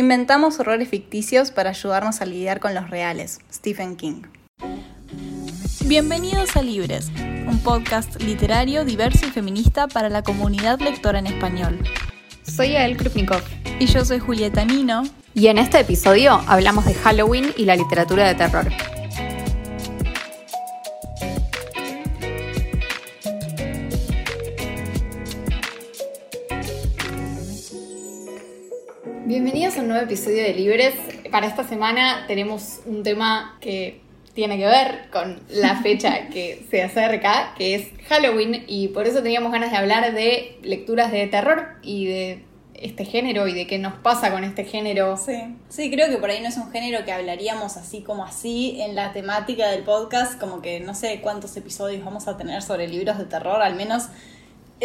Inventamos 0.00 0.58
horrores 0.58 0.88
ficticios 0.88 1.50
para 1.50 1.68
ayudarnos 1.68 2.22
a 2.22 2.24
lidiar 2.24 2.58
con 2.58 2.74
los 2.74 2.88
reales. 2.88 3.38
Stephen 3.52 3.96
King. 3.96 4.22
Bienvenidos 5.84 6.56
a 6.56 6.62
Libres, 6.62 7.12
un 7.46 7.58
podcast 7.58 8.18
literario 8.22 8.86
diverso 8.86 9.26
y 9.26 9.30
feminista 9.30 9.88
para 9.88 10.08
la 10.08 10.22
comunidad 10.22 10.80
lectora 10.80 11.18
en 11.18 11.26
español. 11.26 11.78
Soy 12.44 12.76
Ael 12.76 12.96
Krupnikov. 12.96 13.42
Y 13.78 13.84
yo 13.88 14.02
soy 14.06 14.20
Julieta 14.20 14.64
Nino. 14.64 15.02
Y 15.34 15.48
en 15.48 15.58
este 15.58 15.80
episodio 15.80 16.40
hablamos 16.46 16.86
de 16.86 16.94
Halloween 16.94 17.52
y 17.58 17.66
la 17.66 17.76
literatura 17.76 18.26
de 18.26 18.34
terror. 18.36 18.68
Nuevo 30.00 30.14
episodio 30.14 30.42
de 30.42 30.54
Libres. 30.54 30.94
Para 31.30 31.46
esta 31.46 31.62
semana 31.62 32.24
tenemos 32.26 32.80
un 32.86 33.02
tema 33.02 33.58
que 33.60 34.00
tiene 34.32 34.56
que 34.56 34.64
ver 34.64 35.10
con 35.12 35.38
la 35.50 35.76
fecha 35.82 36.28
que 36.28 36.64
se 36.70 36.82
acerca, 36.82 37.52
que 37.58 37.74
es 37.74 37.88
Halloween, 38.08 38.64
y 38.66 38.88
por 38.88 39.06
eso 39.06 39.22
teníamos 39.22 39.52
ganas 39.52 39.72
de 39.72 39.76
hablar 39.76 40.14
de 40.14 40.58
lecturas 40.62 41.12
de 41.12 41.26
terror 41.26 41.66
y 41.82 42.06
de 42.06 42.44
este 42.74 43.04
género 43.04 43.46
y 43.46 43.52
de 43.52 43.66
qué 43.66 43.78
nos 43.78 43.92
pasa 43.94 44.30
con 44.30 44.42
este 44.42 44.64
género. 44.64 45.18
Sí, 45.18 45.38
sí, 45.68 45.90
creo 45.90 46.08
que 46.08 46.16
por 46.16 46.30
ahí 46.30 46.40
no 46.40 46.48
es 46.48 46.56
un 46.56 46.70
género 46.70 47.04
que 47.04 47.12
hablaríamos 47.12 47.76
así 47.76 48.00
como 48.00 48.24
así 48.24 48.80
en 48.80 48.94
la 48.94 49.12
temática 49.12 49.68
del 49.68 49.82
podcast, 49.82 50.40
como 50.40 50.62
que 50.62 50.80
no 50.80 50.94
sé 50.94 51.20
cuántos 51.20 51.54
episodios 51.58 52.02
vamos 52.02 52.26
a 52.26 52.38
tener 52.38 52.62
sobre 52.62 52.88
libros 52.88 53.18
de 53.18 53.26
terror, 53.26 53.60
al 53.60 53.74
menos 53.74 54.04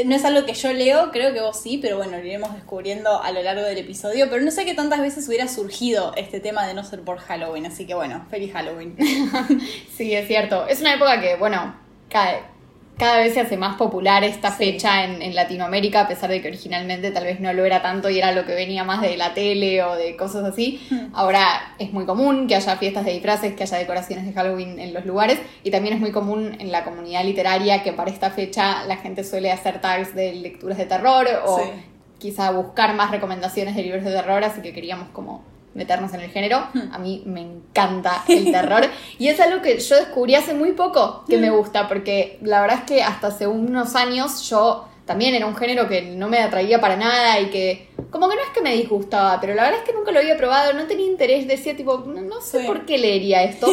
no 0.03 0.15
es 0.15 0.25
algo 0.25 0.45
que 0.45 0.53
yo 0.53 0.73
leo, 0.73 1.11
creo 1.11 1.33
que 1.33 1.41
vos 1.41 1.61
sí, 1.61 1.77
pero 1.77 1.97
bueno, 1.97 2.17
lo 2.17 2.25
iremos 2.25 2.53
descubriendo 2.53 3.21
a 3.21 3.31
lo 3.31 3.41
largo 3.41 3.63
del 3.63 3.77
episodio. 3.77 4.29
Pero 4.29 4.43
no 4.43 4.51
sé 4.51 4.65
qué 4.65 4.73
tantas 4.73 4.99
veces 4.99 5.27
hubiera 5.27 5.47
surgido 5.47 6.13
este 6.17 6.39
tema 6.39 6.67
de 6.67 6.73
no 6.73 6.83
ser 6.83 7.01
por 7.01 7.17
Halloween, 7.19 7.65
así 7.67 7.85
que 7.85 7.93
bueno, 7.93 8.25
feliz 8.29 8.51
Halloween. 8.51 8.97
sí, 9.95 10.13
es 10.13 10.27
cierto. 10.27 10.67
Es 10.67 10.81
una 10.81 10.95
época 10.95 11.21
que, 11.21 11.35
bueno, 11.37 11.75
cae 12.09 12.54
cada 12.97 13.17
vez 13.17 13.33
se 13.33 13.41
hace 13.41 13.57
más 13.57 13.75
popular 13.75 14.23
esta 14.23 14.51
fecha 14.51 15.03
en, 15.03 15.35
Latinoamérica, 15.35 16.01
a 16.01 16.07
pesar 16.07 16.29
de 16.29 16.41
que 16.41 16.47
originalmente 16.47 17.11
tal 17.11 17.25
vez 17.25 17.39
no 17.39 17.51
lo 17.51 17.65
era 17.65 17.81
tanto 17.81 18.09
y 18.09 18.19
era 18.19 18.31
lo 18.31 18.45
que 18.45 18.55
venía 18.55 18.83
más 18.83 19.01
de 19.01 19.17
la 19.17 19.33
tele 19.33 19.83
o 19.83 19.95
de 19.95 20.15
cosas 20.15 20.45
así. 20.45 20.79
Hmm. 20.89 21.07
Ahora 21.13 21.75
es 21.77 21.91
muy 21.91 22.05
común 22.05 22.47
que 22.47 22.55
haya 22.55 22.77
fiestas 22.77 23.05
de 23.05 23.11
disfraces, 23.11 23.53
que 23.53 23.63
haya 23.63 23.77
decoraciones 23.77 24.25
de 24.25 24.33
Halloween 24.33 24.79
en 24.79 24.93
los 24.93 25.05
lugares 25.05 25.39
y 25.63 25.71
también 25.71 25.95
es 25.95 25.99
muy 25.99 26.11
común 26.11 26.55
en 26.59 26.71
la 26.71 26.83
comunidad 26.83 27.25
literaria 27.25 27.83
que 27.83 27.91
para 27.91 28.09
esta 28.11 28.31
fecha 28.31 28.85
la 28.85 28.97
gente 28.97 29.23
suele 29.23 29.51
hacer 29.51 29.81
tags 29.81 30.15
de 30.15 30.33
lecturas 30.33 30.77
de 30.77 30.85
terror 30.85 31.27
o 31.45 31.59
quizá 32.17 32.51
buscar 32.51 32.95
más 32.95 33.11
recomendaciones 33.11 33.75
de 33.75 33.83
libros 33.83 34.03
de 34.03 34.11
terror, 34.11 34.43
así 34.43 34.61
que 34.61 34.73
queríamos 34.73 35.09
como 35.09 35.43
meternos 35.75 36.13
en 36.13 36.21
el 36.21 36.31
género. 36.31 36.67
Hmm. 36.73 36.91
A 36.91 36.97
mí 36.97 37.21
me 37.27 37.41
encanta 37.41 38.23
el 38.27 38.45
terror. 38.51 38.83
y 39.19 39.27
es 39.27 39.39
algo 39.39 39.61
que 39.61 39.77
yo 39.77 39.95
descubrí 39.95 40.33
hace 40.33 40.55
muy 40.55 40.71
poco 40.71 41.23
que 41.29 41.37
me 41.37 41.51
hmm. 41.51 41.55
gusta, 41.55 41.87
porque 41.87 42.39
la 42.41 42.61
verdad 42.61 42.79
es 42.79 42.85
que 42.85 43.03
hasta 43.03 43.27
hace 43.27 43.45
unos 43.45 43.95
años 43.95 44.49
yo 44.49 44.87
también 45.05 45.35
era 45.35 45.45
un 45.45 45.55
género 45.55 45.87
que 45.87 46.01
no 46.01 46.27
me 46.27 46.39
atraía 46.39 46.81
para 46.81 46.95
nada 46.95 47.39
y 47.39 47.51
que 47.51 47.89
como 48.09 48.27
que 48.27 48.35
no 48.35 48.41
es 48.41 48.49
que 48.49 48.61
me 48.61 48.73
disgustaba, 48.73 49.39
pero 49.39 49.53
la 49.53 49.63
verdad 49.63 49.79
es 49.81 49.85
que 49.85 49.93
nunca 49.93 50.11
lo 50.11 50.19
había 50.19 50.37
probado, 50.37 50.73
no 50.73 50.85
tenía 50.87 51.05
interés, 51.05 51.47
decía 51.47 51.75
tipo, 51.75 51.97
no, 51.97 52.41
sé 52.41 52.61
por 52.61 52.85
qué 52.85 52.97
leería 52.97 53.43
esto. 53.43 53.67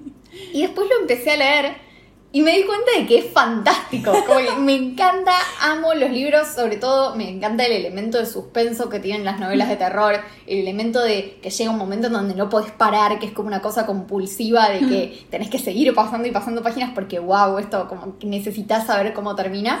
y 0.52 0.62
después 0.62 0.88
lo 0.88 1.00
empecé 1.00 1.32
a 1.32 1.36
leer 1.36 1.87
y 2.30 2.42
me 2.42 2.54
di 2.56 2.64
cuenta 2.64 2.90
de 2.98 3.06
que 3.06 3.18
es 3.18 3.32
fantástico. 3.32 4.12
me 4.60 4.74
encanta, 4.74 5.32
amo 5.62 5.94
los 5.94 6.10
libros, 6.10 6.48
sobre 6.48 6.76
todo 6.76 7.16
me 7.16 7.30
encanta 7.30 7.64
el 7.64 7.72
elemento 7.72 8.18
de 8.18 8.26
suspenso 8.26 8.90
que 8.90 9.00
tienen 9.00 9.24
las 9.24 9.40
novelas 9.40 9.68
de 9.68 9.76
terror, 9.76 10.20
el 10.46 10.58
elemento 10.58 11.02
de 11.02 11.38
que 11.40 11.48
llega 11.48 11.70
un 11.70 11.78
momento 11.78 12.08
en 12.08 12.12
donde 12.12 12.34
no 12.34 12.50
podés 12.50 12.70
parar, 12.70 13.18
que 13.18 13.26
es 13.26 13.32
como 13.32 13.48
una 13.48 13.62
cosa 13.62 13.86
compulsiva 13.86 14.68
de 14.68 14.80
que 14.80 15.26
tenés 15.30 15.48
que 15.48 15.58
seguir 15.58 15.94
pasando 15.94 16.28
y 16.28 16.30
pasando 16.30 16.62
páginas 16.62 16.90
porque 16.94 17.18
wow, 17.18 17.56
esto 17.56 17.88
como 17.88 18.18
que 18.18 18.26
necesitas 18.26 18.86
saber 18.86 19.14
cómo 19.14 19.34
termina. 19.34 19.80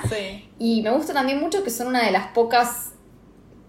Y 0.58 0.80
me 0.80 0.90
gusta 0.90 1.12
también 1.12 1.40
mucho 1.40 1.62
que 1.62 1.70
son 1.70 1.88
una 1.88 2.02
de 2.02 2.12
las 2.12 2.28
pocas 2.28 2.92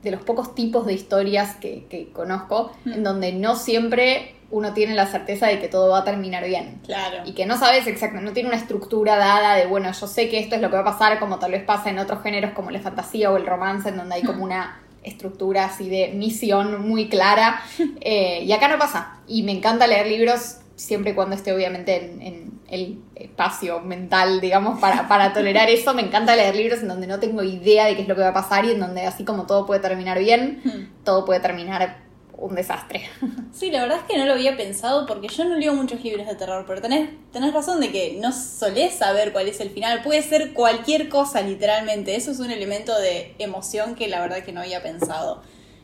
de 0.01 0.11
los 0.11 0.21
pocos 0.21 0.55
tipos 0.55 0.85
de 0.85 0.93
historias 0.93 1.57
que, 1.57 1.85
que 1.89 2.13
conozco, 2.13 2.71
en 2.85 3.03
donde 3.03 3.33
no 3.33 3.57
siempre 3.57 4.38
uno 4.51 4.73
tiene 4.73 4.95
la 4.95 5.05
certeza 5.05 5.47
de 5.47 5.59
que 5.59 5.67
todo 5.67 5.91
va 5.91 5.99
a 5.99 6.03
terminar 6.03 6.43
bien. 6.45 6.79
Claro. 6.85 7.23
Y 7.25 7.33
que 7.33 7.45
no 7.45 7.57
sabes 7.57 7.87
exactamente, 7.87 8.25
no 8.29 8.33
tiene 8.33 8.49
una 8.49 8.57
estructura 8.57 9.15
dada 9.15 9.55
de, 9.55 9.65
bueno, 9.65 9.91
yo 9.91 10.07
sé 10.07 10.29
que 10.29 10.39
esto 10.39 10.55
es 10.55 10.61
lo 10.61 10.69
que 10.69 10.75
va 10.75 10.81
a 10.81 10.85
pasar, 10.85 11.19
como 11.19 11.39
tal 11.39 11.51
vez 11.51 11.63
pasa 11.63 11.89
en 11.89 11.99
otros 11.99 12.23
géneros 12.23 12.51
como 12.51 12.71
la 12.71 12.79
fantasía 12.79 13.31
o 13.31 13.37
el 13.37 13.45
romance, 13.45 13.89
en 13.89 13.97
donde 13.97 14.15
hay 14.15 14.23
como 14.23 14.43
una 14.43 14.81
estructura 15.03 15.65
así 15.65 15.89
de 15.89 16.09
misión 16.15 16.87
muy 16.87 17.09
clara. 17.09 17.61
Eh, 18.01 18.43
y 18.43 18.51
acá 18.51 18.67
no 18.67 18.77
pasa. 18.77 19.19
Y 19.27 19.43
me 19.43 19.51
encanta 19.51 19.87
leer 19.87 20.07
libros 20.07 20.57
siempre 20.75 21.11
y 21.11 21.13
cuando 21.13 21.35
esté 21.35 21.53
obviamente 21.53 21.95
en, 21.95 22.49
el 22.69 22.99
espacio 23.15 23.79
mental, 23.79 24.39
digamos, 24.41 24.79
para, 24.79 25.07
para 25.07 25.33
tolerar 25.33 25.69
eso. 25.69 25.93
Me 25.93 26.03
encanta 26.03 26.35
leer 26.35 26.55
libros 26.55 26.81
en 26.81 26.87
donde 26.87 27.07
no 27.07 27.19
tengo 27.19 27.43
idea 27.43 27.85
de 27.85 27.95
qué 27.95 28.03
es 28.03 28.07
lo 28.07 28.15
que 28.15 28.21
va 28.21 28.29
a 28.29 28.33
pasar 28.33 28.65
y 28.65 28.71
en 28.71 28.79
donde 28.79 29.05
así 29.05 29.25
como 29.25 29.45
todo 29.47 29.65
puede 29.65 29.79
terminar 29.79 30.19
bien, 30.19 30.61
hmm. 30.63 31.03
todo 31.03 31.25
puede 31.25 31.39
terminar 31.39 32.08
un 32.39 32.55
desastre. 32.55 33.09
Sí, 33.51 33.71
la 33.71 33.81
verdad 33.81 33.97
es 33.97 34.03
que 34.05 34.17
no 34.17 34.25
lo 34.25 34.33
había 34.33 34.55
pensado 34.55 35.05
porque 35.05 35.27
yo 35.27 35.43
no 35.43 35.55
leo 35.55 35.73
muchos 35.73 36.01
libros 36.01 36.27
de 36.27 36.35
terror, 36.35 36.63
pero 36.65 36.81
tenés, 36.81 37.09
tenés 37.33 37.53
razón 37.53 37.81
de 37.81 37.91
que 37.91 38.17
no 38.21 38.31
solés 38.31 38.93
saber 38.93 39.33
cuál 39.33 39.49
es 39.49 39.59
el 39.59 39.71
final. 39.71 40.01
Puede 40.01 40.21
ser 40.21 40.53
cualquier 40.53 41.09
cosa, 41.09 41.41
literalmente. 41.41 42.15
Eso 42.15 42.31
es 42.31 42.39
un 42.39 42.51
elemento 42.51 42.97
de 42.97 43.35
emoción 43.39 43.95
que 43.95 44.07
la 44.07 44.21
verdad 44.21 44.43
que 44.43 44.53
no 44.53 44.61
había 44.61 44.81
pensado. 44.81 45.41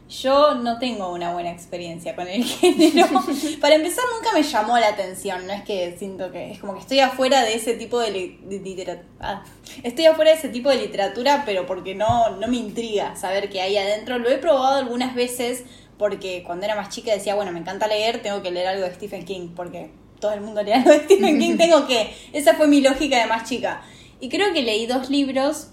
Yo 0.07 0.53
no 0.53 0.77
tengo 0.77 1.11
una 1.11 1.33
buena 1.33 1.51
experiencia 1.51 2.16
con 2.16 2.27
el 2.27 2.43
género. 2.45 3.07
Para 3.61 3.75
empezar, 3.75 4.03
nunca 4.16 4.31
me 4.33 4.43
llamó 4.43 4.77
la 4.77 4.89
atención. 4.89 5.47
No 5.47 5.53
es 5.53 5.63
que 5.63 5.95
siento 5.97 6.31
que. 6.31 6.51
Es 6.51 6.59
como 6.59 6.75
que 6.75 6.81
estoy 6.81 6.99
afuera 6.99 7.43
de 7.43 7.55
ese 7.55 7.73
tipo 7.73 7.99
de, 7.99 8.37
literatura. 8.47 9.07
Ah, 9.19 9.43
estoy 9.83 10.05
afuera 10.05 10.31
de 10.31 10.37
ese 10.37 10.49
tipo 10.49 10.69
de 10.69 10.77
literatura, 10.77 11.43
pero 11.45 11.66
porque 11.66 11.95
no, 11.95 12.29
no 12.37 12.47
me 12.47 12.57
intriga 12.57 13.16
saber 13.16 13.49
qué 13.49 13.61
hay 13.61 13.77
adentro. 13.77 14.19
Lo 14.19 14.29
he 14.29 14.37
probado 14.37 14.77
algunas 14.77 15.16
veces 15.16 15.63
porque 15.97 16.44
cuando 16.45 16.66
era 16.66 16.75
más 16.75 16.89
chica 16.89 17.11
decía, 17.11 17.35
bueno, 17.35 17.51
me 17.51 17.59
encanta 17.59 17.88
leer, 17.88 18.22
tengo 18.22 18.41
que 18.41 18.51
leer 18.51 18.67
algo 18.67 18.85
de 18.85 18.94
Stephen 18.94 19.25
King, 19.25 19.50
porque 19.56 19.91
todo 20.19 20.33
el 20.33 20.41
mundo 20.41 20.63
lee 20.63 20.73
algo 20.73 20.91
de 20.91 21.00
Stephen 21.03 21.39
King, 21.39 21.57
tengo 21.57 21.88
que. 21.88 22.13
Esa 22.33 22.56
fue 22.56 22.67
mi 22.67 22.81
lógica 22.81 23.19
de 23.19 23.28
más 23.28 23.47
chica. 23.47 23.81
Y 24.19 24.29
creo 24.29 24.53
que 24.53 24.61
leí 24.61 24.85
dos 24.85 25.09
libros 25.09 25.69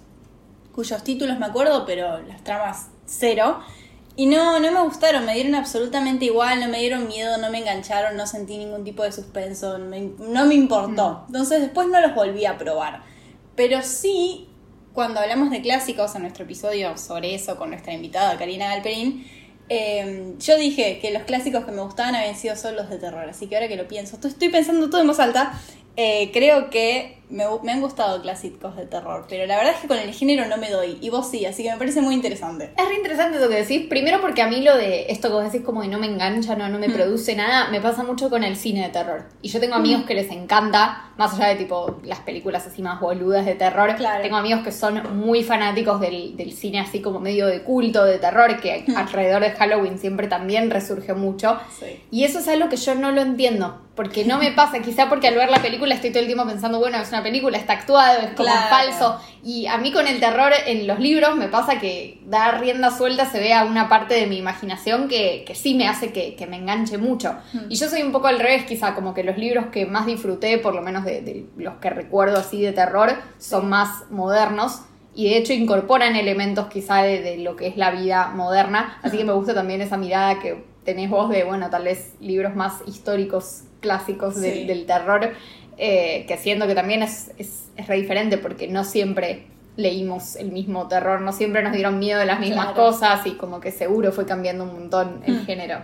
cuyos 0.75 1.05
títulos 1.05 1.39
me 1.39 1.47
acuerdo, 1.47 1.85
pero 1.87 2.21
las 2.23 2.43
tramas 2.45 2.89
cero. 3.07 3.61
Y 4.15 4.27
no, 4.27 4.61
no 4.61 4.71
me 4.71 4.83
gustaron, 4.83 5.25
me 5.25 5.35
dieron 5.35 5.55
absolutamente 5.55 6.27
igual, 6.27 6.61
no 6.61 6.69
me 6.69 6.81
dieron 6.81 7.09
miedo, 7.09 7.39
no 7.39 7.51
me 7.51 7.59
engancharon, 7.59 8.15
no 8.17 8.27
sentí 8.27 8.59
ningún 8.59 8.85
tipo 8.85 9.03
de 9.03 9.13
suspenso, 9.13 9.79
no 9.79 10.45
me, 10.47 10.55
importó. 10.55 11.13
Mm. 11.13 11.27
Entonces 11.29 11.61
después 11.63 11.89
no 11.89 11.99
los 12.01 12.15
volví 12.15 12.45
a 12.45 12.59
probar. 12.59 13.03
Pero 13.57 13.81
sí, 13.83 14.49
cuando 14.93 15.21
hablamos 15.21 15.51
de 15.51 15.63
clásicos 15.63 16.15
en 16.15 16.23
nuestro 16.23 16.45
episodio 16.45 16.99
sobre 16.99 17.35
eso 17.35 17.57
con 17.57 17.71
nuestra 17.71 17.95
invitada 17.95 18.37
Karina 18.37 18.69
Galperín, 18.69 19.27
eh, 19.69 20.35
yo 20.39 20.57
dije 20.57 20.99
que 21.01 21.11
los 21.13 21.23
clásicos 21.23 21.65
que 21.65 21.73
me 21.73 21.83
gustaban 21.83 22.15
habían 22.15 22.37
sido 22.37 22.57
solo 22.57 22.83
los 22.83 22.91
de 22.91 22.99
terror, 22.99 23.29
así 23.29 23.47
que 23.47 23.57
ahora 23.57 23.69
que 23.69 23.77
lo 23.77 23.89
pienso, 23.89 24.19
estoy 24.23 24.49
pensando 24.49 24.91
todo 24.91 25.01
en 25.01 25.07
voz 25.07 25.21
alta, 25.21 25.59
eh, 25.97 26.31
creo 26.33 26.71
que 26.71 27.22
me, 27.33 27.73
han 27.73 27.81
gustado 27.81 28.21
clásicos 28.21 28.77
de 28.77 28.87
terror, 28.87 29.25
pero 29.29 29.47
la 29.47 29.57
verdad 29.57 29.73
es 29.75 29.81
que 29.81 29.89
con 29.89 29.99
el 29.99 30.13
género 30.13 30.47
no 30.47 30.59
me 30.59 30.71
doy. 30.71 30.99
Y 31.01 31.11
vos 31.11 31.31
sí, 31.31 31.47
así 31.47 31.63
que 31.63 31.73
me 31.73 31.79
parece 31.79 32.03
muy 32.03 32.15
interesante. 32.15 32.73
Es 32.77 32.89
re 32.89 32.95
interesante 32.95 33.41
lo 33.41 33.49
que 33.49 33.57
decís. 33.57 33.87
Primero 33.89 34.21
porque 34.21 34.43
a 34.43 34.49
mí 34.49 34.61
lo 34.61 34.77
de 34.77 35.07
esto 35.09 35.29
que 35.29 35.35
vos 35.35 35.45
decís 35.45 35.65
como 35.65 35.83
de 35.83 35.89
no 35.89 35.99
me 35.99 36.07
engancha, 36.07 36.55
no, 36.55 36.69
no 36.69 36.79
me 36.79 36.89
mm. 36.89 36.93
produce 36.93 37.35
nada, 37.35 37.71
me 37.71 37.81
pasa 37.81 38.05
mucho 38.05 38.29
con 38.29 38.45
el 38.45 38.57
cine 38.57 38.83
de 38.83 38.89
terror. 38.91 39.25
Y 39.41 39.49
yo 39.49 39.61
tengo 39.61 39.77
amigos 39.77 40.05
mm. 40.05 40.07
que 40.07 40.15
les 40.15 40.31
encanta, 40.31 41.11
más 41.17 41.35
allá 41.35 41.49
de 41.49 41.57
tipo 41.57 42.01
las 42.05 42.21
películas 42.21 42.67
así 42.67 42.83
más 42.83 43.01
boludas 43.01 43.47
de 43.47 43.55
terror. 43.55 43.97
Tengo 44.23 44.37
amigos 44.37 44.63
que 44.63 44.73
son 44.73 45.19
muy 45.19 45.43
fanáticos 45.43 46.01
del, 46.01 46.53
cine 46.53 46.81
así 46.81 47.01
como 47.01 47.19
medio 47.19 47.47
de 47.47 47.63
culto, 47.63 48.05
de 48.05 48.19
terror, 48.19 48.61
que 48.61 48.85
mm. 48.87 48.97
alrededor 48.97 49.43
de 49.43 49.53
Halloween 49.53 49.99
siempre 49.99 50.29
también 50.29 50.71
resurge 50.71 51.15
mucho. 51.15 51.59
Y 52.11 52.25
eso 52.25 52.41
es 52.41 52.49
algo 52.49 52.69
que 52.69 52.77
yo 52.77 52.95
no 52.95 53.11
lo 53.11 53.23
entiendo. 53.23 53.81
Porque 53.95 54.25
no 54.25 54.39
me 54.39 54.53
pasa, 54.57 54.81
quizá 54.81 55.09
porque 55.09 55.29
al 55.29 55.35
ver 55.35 55.51
la 55.51 55.63
película 55.63 55.95
estoy 55.95 56.11
todo 56.11 56.21
el 56.21 56.27
tiempo 56.27 56.47
pensando, 56.47 56.79
bueno, 56.79 56.99
es 56.99 57.09
una 57.09 57.22
película 57.23 57.59
está 57.59 57.75
actuado, 57.75 58.21
es 58.21 58.35
como 58.35 58.51
falso. 58.69 59.21
Y 59.45 59.67
a 59.67 59.79
mí 59.79 59.93
con 59.93 60.07
el 60.07 60.21
terror 60.21 60.53
en 60.67 60.87
los 60.87 61.01
libros 61.01 61.37
me 61.37 61.49
pasa 61.49 61.79
que 61.79 62.21
dar 62.27 62.61
rienda 62.61 62.97
suelta 62.97 63.27
se 63.27 63.41
ve 63.41 63.53
a 63.53 63.65
una 63.65 63.89
parte 63.89 64.15
de 64.15 64.27
mi 64.27 64.39
imaginación 64.39 65.09
que, 65.09 65.45
que 65.47 65.55
sí 65.55 65.75
me 65.75 65.89
hace 65.89 66.13
que, 66.13 66.37
que 66.37 66.47
me 66.47 66.57
enganche 66.57 66.99
mucho. 66.99 67.35
Hmm. 67.53 67.67
Y 67.69 67.77
yo 67.77 67.89
soy 67.89 68.03
un 68.03 68.13
poco 68.13 68.29
al 68.29 68.39
revés, 68.39 68.65
quizá, 68.65 68.95
como 68.95 69.15
que 69.15 69.25
los 69.25 69.37
libros 69.39 69.67
que 69.67 69.87
más 69.87 70.07
disfruté, 70.07 70.59
por 70.59 70.75
lo 70.75 70.83
menos 70.83 71.05
de, 71.05 71.47
los 71.57 71.75
que 71.75 71.91
recuerdo 71.91 72.39
así 72.39 72.63
de 72.63 72.73
terror, 72.73 73.11
son 73.39 73.69
más 73.69 74.11
modernos 74.11 74.83
y 75.15 75.29
de 75.29 75.37
hecho 75.37 75.53
incorporan 75.53 76.17
elementos 76.17 76.69
quizá 76.69 77.03
de, 77.03 77.39
lo 77.39 77.57
que 77.57 77.67
es 77.67 77.77
la 77.77 77.91
vida 77.91 78.29
moderna. 78.29 78.99
Así 79.03 79.19
que 79.19 79.25
me 79.25 79.33
gusta 79.33 79.55
también 79.55 79.81
esa 79.81 79.97
mirada 79.97 80.39
que 80.39 80.65
tenés 80.85 81.11
vos 81.11 81.29
de, 81.31 81.45
bueno, 81.45 81.71
tal 81.71 81.85
vez 81.85 82.15
libros 82.21 82.55
más 82.55 82.83
históricos, 82.87 83.65
clásicos 83.81 84.41
del 84.41 84.87
terror, 84.87 85.33
eh, 85.85 86.25
que 86.29 86.37
siento 86.39 86.69
que 86.69 86.77
también 86.77 87.03
es, 87.03 87.33
es, 87.39 87.65
re 87.89 87.97
diferente 87.97 88.39
porque 88.39 88.69
no 88.69 88.85
siempre 88.85 89.47
leímos 89.77 90.37
el 90.37 90.53
mismo 90.53 90.87
terror, 90.87 91.21
no 91.23 91.33
siempre 91.33 91.61
nos 91.65 91.73
dieron 91.73 91.99
miedo 91.99 92.21
de 92.21 92.27
las 92.27 92.39
mismas 92.39 92.67
Claro. 92.73 92.85
cosas 92.93 93.27
y 93.27 93.33
como 93.33 93.59
que 93.59 93.73
seguro 93.73 94.13
fue 94.13 94.25
cambiando 94.25 94.63
un 94.63 94.75
montón 94.75 95.23
el 95.27 95.41
Mm. 95.41 95.47
género. 95.47 95.79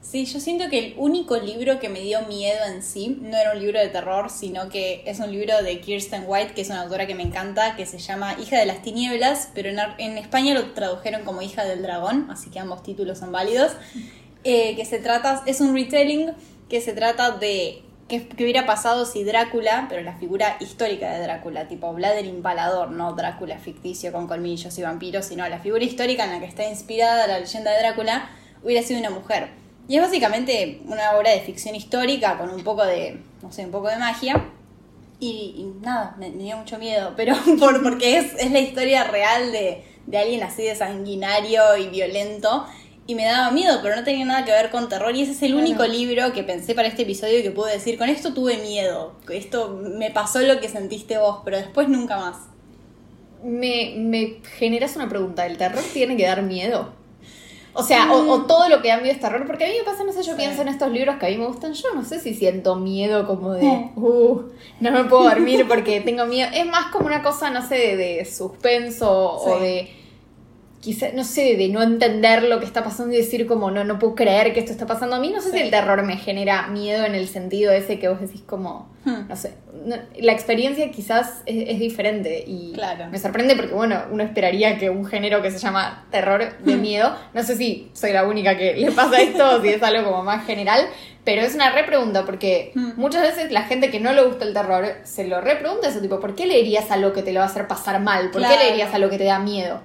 Sí, 0.00 0.24
yo 0.24 0.40
siento 0.40 0.68
que 0.70 0.78
el 0.78 0.94
único 0.96 1.36
libro 1.36 1.78
que 1.78 1.88
me 1.88 2.00
dio 2.00 2.22
miedo 2.22 2.58
en 2.66 2.82
sí 2.82 3.18
no 3.20 3.36
era 3.36 3.52
un 3.52 3.60
libro 3.60 3.78
de 3.78 3.88
terror, 3.88 4.28
sino 4.30 4.68
que 4.70 5.02
es 5.06 5.20
un 5.20 5.30
libro 5.30 5.62
de 5.62 5.78
Kirsten 5.80 6.24
White, 6.26 6.54
que 6.54 6.62
es 6.62 6.70
una 6.70 6.80
autora 6.82 7.06
que 7.06 7.14
me 7.14 7.22
encanta, 7.22 7.76
que 7.76 7.84
se 7.86 7.98
llama 7.98 8.34
Hija 8.40 8.58
de 8.58 8.66
las 8.66 8.82
Tinieblas, 8.82 9.50
pero 9.54 9.68
en, 9.68 9.78
en 9.98 10.18
España 10.18 10.54
lo 10.54 10.72
tradujeron 10.72 11.22
como 11.24 11.42
Hija 11.42 11.64
del 11.64 11.82
Dragón, 11.82 12.26
así 12.30 12.50
que 12.50 12.58
ambos 12.58 12.82
títulos 12.82 13.18
son 13.18 13.30
válidos. 13.30 13.72
Eh, 14.44 14.76
que 14.76 14.84
se 14.84 15.00
trata, 15.00 15.42
es 15.46 15.60
un 15.60 15.74
retelling 15.74 16.30
que 16.70 16.80
se 16.80 16.92
trata 16.92 17.32
de 17.32 17.82
qué 18.08 18.42
hubiera 18.42 18.66
pasado 18.66 19.04
si 19.04 19.22
Drácula, 19.22 19.86
pero 19.88 20.02
la 20.02 20.14
figura 20.14 20.56
histórica 20.60 21.12
de 21.12 21.20
Drácula, 21.20 21.68
tipo 21.68 21.92
Vlad 21.92 22.18
el 22.18 22.26
Impalador, 22.26 22.90
no 22.90 23.12
Drácula 23.12 23.58
ficticio 23.58 24.12
con 24.12 24.26
colmillos 24.26 24.76
y 24.78 24.82
vampiros, 24.82 25.26
sino 25.26 25.46
la 25.48 25.58
figura 25.58 25.84
histórica 25.84 26.24
en 26.24 26.32
la 26.32 26.40
que 26.40 26.46
está 26.46 26.66
inspirada 26.66 27.26
la 27.26 27.38
leyenda 27.38 27.70
de 27.70 27.78
Drácula, 27.78 28.30
hubiera 28.64 28.82
sido 28.82 28.98
una 28.98 29.10
mujer. 29.10 29.50
Y 29.88 29.96
es 29.96 30.02
básicamente 30.02 30.80
una 30.86 31.12
obra 31.12 31.30
de 31.30 31.40
ficción 31.40 31.74
histórica 31.74 32.36
con 32.38 32.50
un 32.50 32.64
poco 32.64 32.84
de, 32.84 33.20
no 33.42 33.52
sé, 33.52 33.64
un 33.64 33.70
poco 33.70 33.88
de 33.88 33.96
magia. 33.96 34.44
Y, 35.20 35.54
y 35.56 35.80
nada, 35.82 36.14
me, 36.18 36.30
me 36.30 36.44
dio 36.44 36.56
mucho 36.56 36.78
miedo, 36.78 37.12
pero 37.16 37.34
por, 37.58 37.82
porque 37.82 38.18
es, 38.18 38.34
es 38.38 38.50
la 38.50 38.60
historia 38.60 39.04
real 39.04 39.52
de, 39.52 39.84
de 40.06 40.18
alguien 40.18 40.42
así 40.42 40.62
de 40.62 40.74
sanguinario 40.74 41.76
y 41.76 41.88
violento. 41.88 42.66
Y 43.08 43.14
me 43.14 43.24
daba 43.24 43.50
miedo, 43.50 43.80
pero 43.82 43.96
no 43.96 44.04
tenía 44.04 44.24
nada 44.26 44.44
que 44.44 44.52
ver 44.52 44.68
con 44.70 44.88
terror. 44.90 45.16
Y 45.16 45.22
ese 45.22 45.32
es 45.32 45.42
el 45.42 45.54
único 45.54 45.84
libro 45.86 46.30
que 46.34 46.42
pensé 46.44 46.74
para 46.74 46.88
este 46.88 47.02
episodio 47.02 47.42
que 47.42 47.50
pude 47.50 47.72
decir, 47.72 47.96
con 47.96 48.10
esto 48.10 48.34
tuve 48.34 48.58
miedo. 48.58 49.14
Esto 49.30 49.80
me 49.82 50.10
pasó 50.10 50.40
lo 50.42 50.60
que 50.60 50.68
sentiste 50.68 51.16
vos, 51.16 51.38
pero 51.42 51.56
después 51.56 51.88
nunca 51.88 52.18
más. 52.18 52.36
Me, 53.42 53.94
me 53.96 54.36
generas 54.58 54.94
una 54.96 55.08
pregunta, 55.08 55.46
¿el 55.46 55.56
terror 55.56 55.82
tiene 55.94 56.18
que 56.18 56.26
dar 56.26 56.42
miedo? 56.42 56.92
O 57.72 57.82
sea, 57.82 58.12
o, 58.12 58.30
o 58.30 58.42
todo 58.46 58.68
lo 58.68 58.82
que 58.82 58.88
da 58.88 58.98
miedo 58.98 59.12
es 59.14 59.20
terror, 59.20 59.46
porque 59.46 59.64
a 59.64 59.68
mí 59.68 59.74
me 59.78 59.84
pasa, 59.84 60.04
no 60.04 60.12
sé, 60.12 60.22
yo 60.24 60.32
Sí. 60.32 60.36
pienso 60.36 60.60
en 60.62 60.68
estos 60.68 60.90
libros 60.90 61.16
que 61.16 61.26
a 61.26 61.28
mí 61.30 61.38
me 61.38 61.46
gustan, 61.46 61.72
yo 61.74 61.94
no 61.94 62.04
sé 62.04 62.18
si 62.20 62.34
siento 62.34 62.74
miedo 62.76 63.26
como 63.26 63.52
de, 63.52 63.62
Mm. 63.62 63.92
uh, 64.04 64.42
no 64.80 64.90
me 64.90 65.04
puedo 65.04 65.22
dormir 65.24 65.66
porque 65.68 66.00
tengo 66.00 66.26
miedo. 66.26 66.50
Es 66.52 66.66
más 66.66 66.86
como 66.92 67.06
una 67.06 67.22
cosa, 67.22 67.48
no 67.50 67.66
sé, 67.66 67.76
de, 67.76 67.96
de 67.96 68.24
suspenso 68.24 69.32
o 69.34 69.60
de, 69.60 69.88
quizá, 70.80 71.08
no 71.12 71.24
sé, 71.24 71.56
de 71.56 71.68
no 71.68 71.82
entender 71.82 72.44
lo 72.44 72.60
que 72.60 72.64
está 72.64 72.84
pasando 72.84 73.12
y 73.12 73.16
decir 73.16 73.46
como, 73.46 73.70
no, 73.70 73.82
no 73.84 73.98
puedo 73.98 74.14
creer 74.14 74.52
que 74.54 74.60
esto 74.60 74.70
está 74.72 74.86
pasando. 74.86 75.16
A 75.16 75.18
mí 75.20 75.30
no 75.30 75.40
sé 75.40 75.50
si 75.50 75.58
el 75.58 75.70
terror 75.70 76.02
me 76.04 76.16
genera 76.16 76.68
miedo 76.68 77.04
en 77.04 77.14
el 77.16 77.26
sentido 77.28 77.72
ese 77.72 77.98
que 77.98 78.08
vos 78.08 78.20
decís 78.20 78.42
como, 78.46 78.88
Hmm. 79.04 79.26
no 79.28 79.36
sé, 79.36 79.54
no- 79.86 79.96
la 80.20 80.32
experiencia 80.32 80.90
quizás 80.90 81.42
es, 81.46 81.68
es 81.68 81.78
diferente 81.78 82.44
y 82.46 82.72
Claro. 82.74 83.06
me 83.10 83.18
sorprende 83.18 83.56
porque, 83.56 83.72
bueno, 83.74 84.02
uno 84.10 84.22
esperaría 84.22 84.76
que 84.78 84.90
un 84.90 85.04
género 85.06 85.40
que 85.40 85.50
se 85.50 85.58
llama 85.58 86.06
terror 86.10 86.58
de 86.58 86.76
Hmm. 86.76 86.80
miedo, 86.80 87.16
no 87.34 87.42
sé 87.42 87.56
si 87.56 87.90
soy 87.94 88.12
la 88.12 88.26
única 88.26 88.56
que 88.56 88.74
le 88.76 88.90
pasa 88.92 89.20
esto 89.20 89.56
o 89.56 89.62
si 89.62 89.68
es 89.70 89.82
algo 89.82 90.10
como 90.10 90.22
más 90.24 90.44
general, 90.46 90.86
pero 91.24 91.42
es 91.42 91.54
una 91.54 91.72
repregunta 91.72 92.24
porque 92.24 92.72
Hmm. 92.74 92.92
muchas 92.96 93.22
veces 93.22 93.50
la 93.50 93.62
gente 93.62 93.90
que 93.90 93.98
no 94.00 94.12
le 94.12 94.22
gusta 94.22 94.44
el 94.44 94.52
terror 94.54 94.86
se 95.04 95.26
lo 95.26 95.40
repregunta 95.40 95.88
eso, 95.88 96.00
tipo, 96.00 96.20
¿por 96.20 96.34
qué 96.34 96.46
leerías 96.46 96.90
algo 96.90 97.12
que 97.12 97.22
te 97.22 97.32
lo 97.32 97.40
va 97.40 97.46
a 97.46 97.48
hacer 97.48 97.66
pasar 97.66 98.00
mal? 98.00 98.30
¿Por 98.30 98.42
qué 98.42 98.56
leerías 98.56 98.92
algo 98.94 99.08
que 99.10 99.18
te 99.18 99.24
da 99.24 99.38
miedo? 99.38 99.80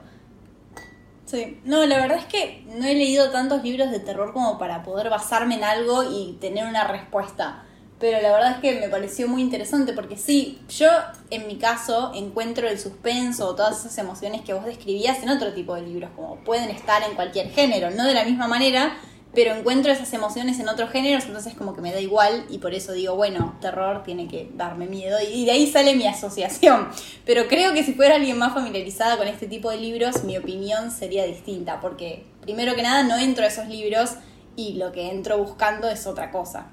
Sí, 1.34 1.60
no, 1.66 1.84
la 1.88 1.98
verdad 1.98 2.20
es 2.20 2.26
que 2.26 2.64
no 2.68 2.86
he 2.86 2.94
leído 2.94 3.32
tantos 3.32 3.64
libros 3.64 3.90
de 3.90 4.00
terror 4.00 4.34
como 4.34 4.60
para 4.60 4.84
poder 4.84 5.10
basarme 5.10 5.56
en 5.56 5.64
algo 5.64 6.04
y 6.04 6.38
tener 6.40 6.68
una 6.68 6.84
respuesta. 6.84 7.64
Pero 8.00 8.22
la 8.22 8.32
verdad 8.32 8.52
es 8.52 8.58
que 8.58 8.80
me 8.80 8.88
pareció 8.88 9.28
muy 9.28 9.42
interesante 9.42 9.94
porque 9.94 10.16
sí, 10.16 10.62
yo 10.70 10.90
en 11.32 11.48
mi 11.48 11.58
caso 11.58 12.12
encuentro 12.14 12.68
el 12.68 12.78
suspenso 12.78 13.48
o 13.48 13.56
todas 13.56 13.80
esas 13.80 13.98
emociones 13.98 14.42
que 14.42 14.54
vos 14.54 14.64
describías 14.64 15.24
en 15.24 15.30
otro 15.30 15.54
tipo 15.54 15.74
de 15.74 15.82
libros, 15.82 16.12
como 16.16 16.36
pueden 16.44 16.70
estar 16.70 17.02
en 17.02 17.16
cualquier 17.16 17.50
género, 17.50 17.90
no 17.90 18.06
de 18.06 18.14
la 18.14 18.26
misma 18.26 18.46
manera, 18.48 18.96
pero 19.34 19.56
encuentro 19.56 19.92
esas 19.92 20.14
emociones 20.14 20.60
en 20.60 20.70
otros 20.70 20.92
géneros, 20.92 21.26
entonces 21.26 21.56
como 21.56 21.74
que 21.74 21.82
me 21.82 21.92
da 21.92 22.00
igual 22.00 22.46
y 22.50 22.60
por 22.60 22.74
eso 22.74 22.92
digo, 22.94 23.16
bueno, 23.16 23.58
terror 23.62 24.04
tiene 24.04 24.28
que 24.28 24.50
darme 24.54 24.86
miedo 24.86 25.18
y 25.22 25.46
de 25.46 25.52
ahí 25.52 25.72
sale 25.72 25.96
mi 25.96 26.06
asociación. 26.06 26.90
Pero 27.26 27.48
creo 27.48 27.74
que 27.74 27.84
si 27.84 27.94
fuera 27.94 28.16
alguien 28.16 28.38
más 28.38 28.54
familiarizada 28.54 29.18
con 29.18 29.28
este 29.28 29.48
tipo 29.48 29.72
de 29.72 29.78
libros, 29.78 30.24
mi 30.24 30.38
opinión 30.38 30.92
sería 30.92 31.26
distinta, 31.26 31.80
porque 31.82 32.26
primero 32.42 32.76
que 32.76 32.84
nada 32.84 33.04
no 33.04 33.18
entro 33.18 33.44
a 33.44 33.48
esos 33.48 33.68
libros 33.68 34.12
y 34.56 34.74
lo 34.74 34.92
que 34.92 35.10
entro 35.10 35.38
buscando 35.38 35.90
es 35.90 36.06
otra 36.06 36.30
cosa. 36.30 36.73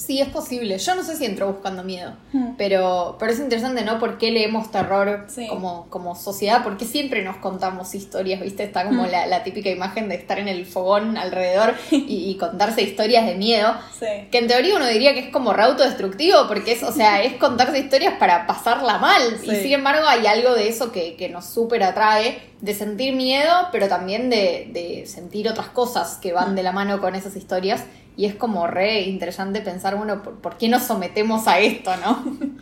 Sí, 0.00 0.20
es 0.20 0.28
posible. 0.28 0.78
Yo 0.78 0.94
no 0.94 1.02
sé 1.02 1.14
si 1.16 1.24
entró 1.26 1.46
buscando 1.52 1.82
miedo, 1.84 2.12
Hmm. 2.32 2.54
pero, 2.56 3.16
pero 3.18 3.32
es 3.32 3.38
interesante, 3.38 3.84
¿no? 3.84 3.98
¿Por 3.98 4.16
qué 4.18 4.30
leemos 4.30 4.70
terror 4.70 5.26
Sí. 5.28 5.46
como, 5.48 5.86
como 5.90 6.14
sociedad? 6.16 6.62
Porque 6.62 6.84
siempre 6.84 7.22
nos 7.22 7.36
contamos 7.36 7.94
historias, 7.94 8.40
¿viste? 8.40 8.62
Está 8.64 8.84
como 8.84 9.04
Hmm. 9.04 9.10
la, 9.10 9.26
la 9.26 9.42
típica 9.44 9.68
imagen 9.68 10.08
de 10.08 10.14
estar 10.14 10.38
en 10.38 10.48
el 10.48 10.64
fogón 10.66 11.16
alrededor 11.18 11.74
y, 11.90 12.30
y 12.30 12.36
contarse 12.36 12.82
historias 12.82 13.26
de 13.26 13.34
miedo. 13.34 13.74
Sí. 13.98 14.06
Que 14.30 14.38
en 14.38 14.46
teoría 14.46 14.76
uno 14.76 14.86
diría 14.86 15.12
que 15.12 15.20
es 15.20 15.28
como 15.30 15.52
re 15.52 15.64
autodestructivo, 15.64 16.48
porque 16.48 16.72
es, 16.72 16.82
o 16.82 16.92
sea, 16.92 17.22
es 17.22 17.34
contarse 17.34 17.78
historias 17.78 18.14
para 18.18 18.46
pasarla 18.46 18.98
mal. 18.98 19.38
Sí. 19.44 19.50
Y 19.50 19.56
sin 19.56 19.72
embargo 19.74 20.06
hay 20.06 20.26
algo 20.26 20.54
de 20.54 20.68
eso 20.68 20.92
que, 20.92 21.16
que 21.16 21.28
nos 21.28 21.44
súper 21.46 21.82
atrae, 21.82 22.38
de 22.60 22.74
sentir 22.74 23.14
miedo, 23.14 23.52
pero 23.72 23.88
también 23.88 24.28
de, 24.28 24.68
de 24.72 25.04
sentir 25.06 25.48
otras 25.48 25.68
cosas 25.68 26.18
que 26.20 26.32
van 26.32 26.54
de 26.54 26.62
la 26.62 26.72
mano 26.72 27.00
con 27.00 27.14
esas 27.14 27.34
historias. 27.36 27.84
Y 28.16 28.26
es 28.26 28.34
como 28.34 28.66
re 28.66 29.02
interesante 29.02 29.60
pensar, 29.60 29.96
bueno, 29.96 30.22
¿por, 30.22 30.40
por 30.40 30.58
qué 30.58 30.68
nos 30.68 30.82
sometemos 30.82 31.46
a 31.46 31.58
esto, 31.60 31.96
no? 31.96 32.24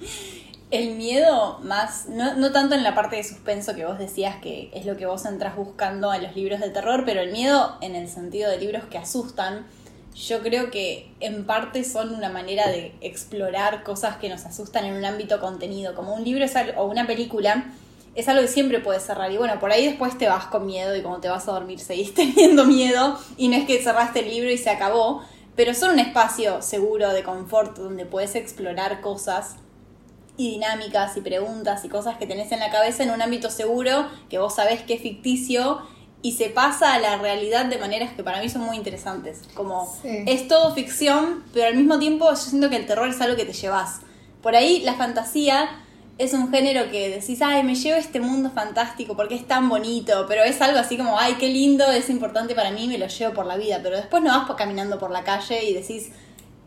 El 0.71 0.97
miedo 0.97 1.61
más, 1.63 2.09
no, 2.11 2.35
no 2.35 2.53
tanto 2.53 2.75
en 2.75 2.83
la 2.83 2.95
parte 2.95 3.17
de 3.17 3.25
suspenso 3.25 3.75
que 3.75 3.87
vos 3.87 3.99
decías 3.99 4.37
que 4.37 4.71
es 4.75 4.85
lo 4.85 4.99
que 4.99 5.07
vos 5.07 5.25
entras 5.25 5.57
buscando 5.57 6.13
en 6.13 6.23
los 6.23 6.37
libros 6.37 6.61
de 6.61 6.69
terror, 6.69 7.05
pero 7.07 7.23
el 7.23 7.33
miedo 7.33 7.79
en 7.81 7.95
el 7.95 8.07
sentido 8.07 8.51
de 8.51 8.59
libros 8.59 8.85
que 8.85 8.99
asustan, 8.99 9.67
yo 10.15 10.41
creo 10.41 10.71
que 10.71 11.11
en 11.21 11.47
parte 11.47 11.85
son 11.85 12.15
una 12.15 12.29
manera 12.29 12.69
de 12.69 12.93
explorar 13.01 13.83
cosas 13.83 14.17
que 14.17 14.29
nos 14.29 14.45
asustan 14.45 14.85
en 14.85 14.95
un 14.95 15.07
ámbito 15.07 15.41
contenido, 15.41 15.95
como 15.95 16.13
un 16.13 16.23
libro 16.23 16.45
o 16.77 16.85
una 16.85 17.07
película. 17.07 17.73
Es 18.15 18.29
algo 18.29 18.43
que 18.43 18.49
siempre 18.49 18.81
puedes 18.81 19.05
cerrar 19.05 19.33
y 19.33 19.39
bueno, 19.39 19.59
por 19.61 19.71
ahí 19.71 19.87
después 19.87 20.19
te 20.19 20.29
vas 20.29 20.47
con 20.47 20.67
miedo 20.67 20.95
y 20.97 21.01
cuando 21.01 21.21
te 21.21 21.29
vas 21.29 21.49
a 21.49 21.53
dormir 21.53 21.79
seguís 21.79 22.13
teniendo 22.15 22.67
miedo 22.67 23.19
y 23.39 23.49
no 23.49 23.57
es 23.57 23.67
que 23.67 23.83
cerraste 23.83 24.21
el 24.21 24.29
libro 24.29 24.51
y 24.51 24.59
se 24.59 24.69
acabó, 24.69 25.23
pero 25.59 25.75
son 25.75 25.91
un 25.91 25.99
espacio 25.99 26.63
seguro 26.63 27.13
de 27.13 27.25
confort 27.25 27.77
donde 27.79 28.07
puedes 28.07 28.37
explorar 28.37 29.01
cosas 29.01 29.57
y 30.37 30.53
dinámicas 30.53 31.17
y 31.17 31.21
preguntas 31.21 31.85
y 31.85 31.89
cosas 31.89 32.17
que 32.17 32.29
tenés 32.29 32.53
en 32.53 32.61
la 32.61 32.71
cabeza 32.71 33.03
en 33.03 33.11
un 33.11 33.21
ámbito 33.21 33.51
seguro 33.51 34.07
que 34.31 34.39
vos 34.39 34.55
sabés 34.55 34.83
que 34.83 34.95
es 34.95 35.03
ficticio 35.03 35.81
y 36.23 36.37
se 36.37 36.49
pasa 36.49 36.95
a 36.95 37.01
la 37.01 37.19
realidad 37.19 37.65
de 37.65 37.77
maneras 37.77 38.13
que 38.15 38.23
para 38.23 38.41
mí 38.41 38.49
son 38.49 38.63
muy 38.63 38.77
interesantes. 38.77 39.43
Como 39.55 39.93
Sí. 40.01 40.23
es 40.29 40.47
todo 40.47 40.73
ficción, 40.77 41.43
pero 41.53 41.67
al 41.67 41.75
mismo 41.75 41.99
tiempo 41.99 42.31
yo 42.31 42.37
siento 42.37 42.71
que 42.71 42.77
el 42.77 42.87
terror 42.87 43.09
es 43.09 43.21
algo 43.21 43.35
que 43.37 43.45
te 43.45 43.53
llevas. 43.53 44.03
Por 44.41 44.55
ahí 44.55 44.83
la 44.83 44.95
fantasía 44.95 45.69
es 46.19 46.35
un 46.35 46.51
género 46.51 46.91
que 46.91 47.09
decís, 47.09 47.41
ay, 47.43 47.63
me 47.63 47.77
llevo 47.77 47.97
a 47.97 48.01
este 48.01 48.21
mundo 48.21 48.51
fantástico 48.51 49.17
porque 49.17 49.37
es 49.37 49.47
tan 49.47 49.69
bonito, 49.69 50.27
pero 50.29 50.43
es 50.43 50.61
algo 50.61 50.81
así 50.81 50.97
como, 50.97 51.19
ay, 51.19 51.37
qué 51.39 51.49
lindo, 51.49 51.89
es 51.91 52.11
importante 52.11 52.57
para 52.57 52.73
mí, 52.73 52.89
me 52.89 52.99
lo 52.99 53.07
llevo 53.07 53.35
por 53.35 53.47
la 53.47 53.57
vida, 53.57 53.79
pero 53.83 53.97
después 53.97 54.23
no 54.23 54.31
vas 54.31 54.57
caminando 54.57 54.99
por 54.99 55.13
la 55.13 55.23
calle 55.23 55.65
y 55.65 55.75
decís, 55.75 56.11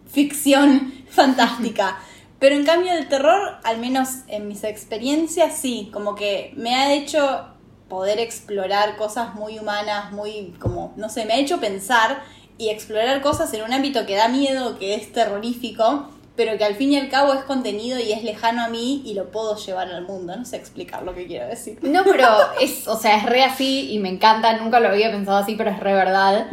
ficción 0.10 0.94
fantástica. 1.10 2.00
Pero 2.40 2.56
en 2.56 2.66
cambio 2.66 2.92
el 2.94 3.08
terror, 3.08 3.60
al 3.64 3.78
menos 3.78 4.22
en 4.28 4.48
mis 4.48 4.64
experiencias, 4.64 5.58
sí, 5.58 5.92
como 5.94 6.16
que 6.16 6.54
me 6.56 6.74
ha 6.74 6.92
hecho 6.92 7.46
poder 7.88 8.18
explorar 8.18 8.98
cosas 8.98 9.36
muy 9.36 9.60
humanas, 9.60 10.12
muy 10.12 10.56
como, 10.58 10.92
no 10.96 11.08
sé, 11.08 11.26
me 11.26 11.34
ha 11.34 11.38
hecho 11.38 11.60
pensar 11.60 12.24
y 12.58 12.70
explorar 12.70 13.22
cosas 13.22 13.54
en 13.54 13.62
un 13.62 13.74
ámbito 13.74 14.08
que 14.08 14.16
da 14.16 14.28
miedo, 14.28 14.80
que 14.80 14.96
es 14.96 15.12
terrorífico, 15.14 16.10
pero 16.36 16.58
que 16.58 16.64
al 16.64 16.76
fin 16.76 16.92
y 16.94 16.98
al 16.98 17.10
cabo 17.10 17.34
es 17.34 17.42
contenido 17.42 18.00
y 18.00 18.12
es 18.14 18.24
lejano 18.24 18.64
a 18.64 18.70
mí 18.70 19.02
y 19.06 19.14
lo 19.14 19.32
puedo 19.32 19.56
llevar 19.58 19.90
al 19.90 20.04
mundo. 20.06 20.36
No 20.36 20.46
sé 20.46 20.56
explicar 20.58 21.04
lo 21.04 21.14
que 21.14 21.28
quiero 21.28 21.48
decir. 21.48 21.78
No, 21.82 22.04
pero 22.04 22.28
es, 22.60 22.88
o 22.88 22.98
sea, 22.98 23.18
es 23.18 23.26
re 23.26 23.44
así 23.44 23.92
y 23.92 24.00
me 24.00 24.10
encanta, 24.10 24.58
nunca 24.58 24.80
lo 24.80 24.90
había 24.90 25.12
pensado 25.12 25.38
así, 25.38 25.56
pero 25.56 25.70
es 25.72 25.80
re 25.80 25.94
verdad. 25.94 26.48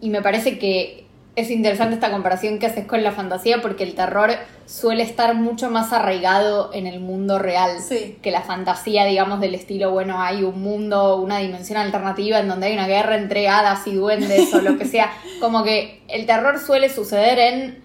Y 0.00 0.10
me 0.10 0.22
parece 0.22 0.58
que 0.58 1.06
es 1.36 1.50
interesante 1.52 1.94
esta 1.94 2.10
comparación 2.10 2.58
que 2.58 2.66
haces 2.66 2.84
con 2.86 3.04
la 3.04 3.12
fantasía 3.12 3.62
porque 3.62 3.84
el 3.84 3.94
terror 3.94 4.30
suele 4.66 5.04
estar 5.04 5.34
mucho 5.36 5.70
más 5.70 5.92
arraigado 5.92 6.70
en 6.72 6.88
el 6.88 6.98
mundo 6.98 7.38
real 7.38 7.78
Sí. 7.80 8.18
que 8.22 8.32
la 8.32 8.40
fantasía, 8.42 9.04
digamos, 9.04 9.38
del 9.38 9.54
estilo, 9.54 9.92
bueno, 9.92 10.20
hay 10.20 10.42
un 10.42 10.60
mundo, 10.60 11.16
una 11.18 11.38
dimensión 11.38 11.78
alternativa 11.78 12.40
en 12.40 12.48
donde 12.48 12.66
hay 12.66 12.72
una 12.72 12.88
guerra 12.88 13.16
entre 13.16 13.48
hadas 13.48 13.86
y 13.86 13.94
duendes 13.94 14.52
o 14.52 14.62
lo 14.62 14.78
que 14.78 14.84
sea. 14.86 15.12
Como 15.40 15.62
que 15.62 16.02
el 16.08 16.26
terror 16.26 16.58
suele 16.58 16.88
suceder 16.88 17.38
en 17.38 17.84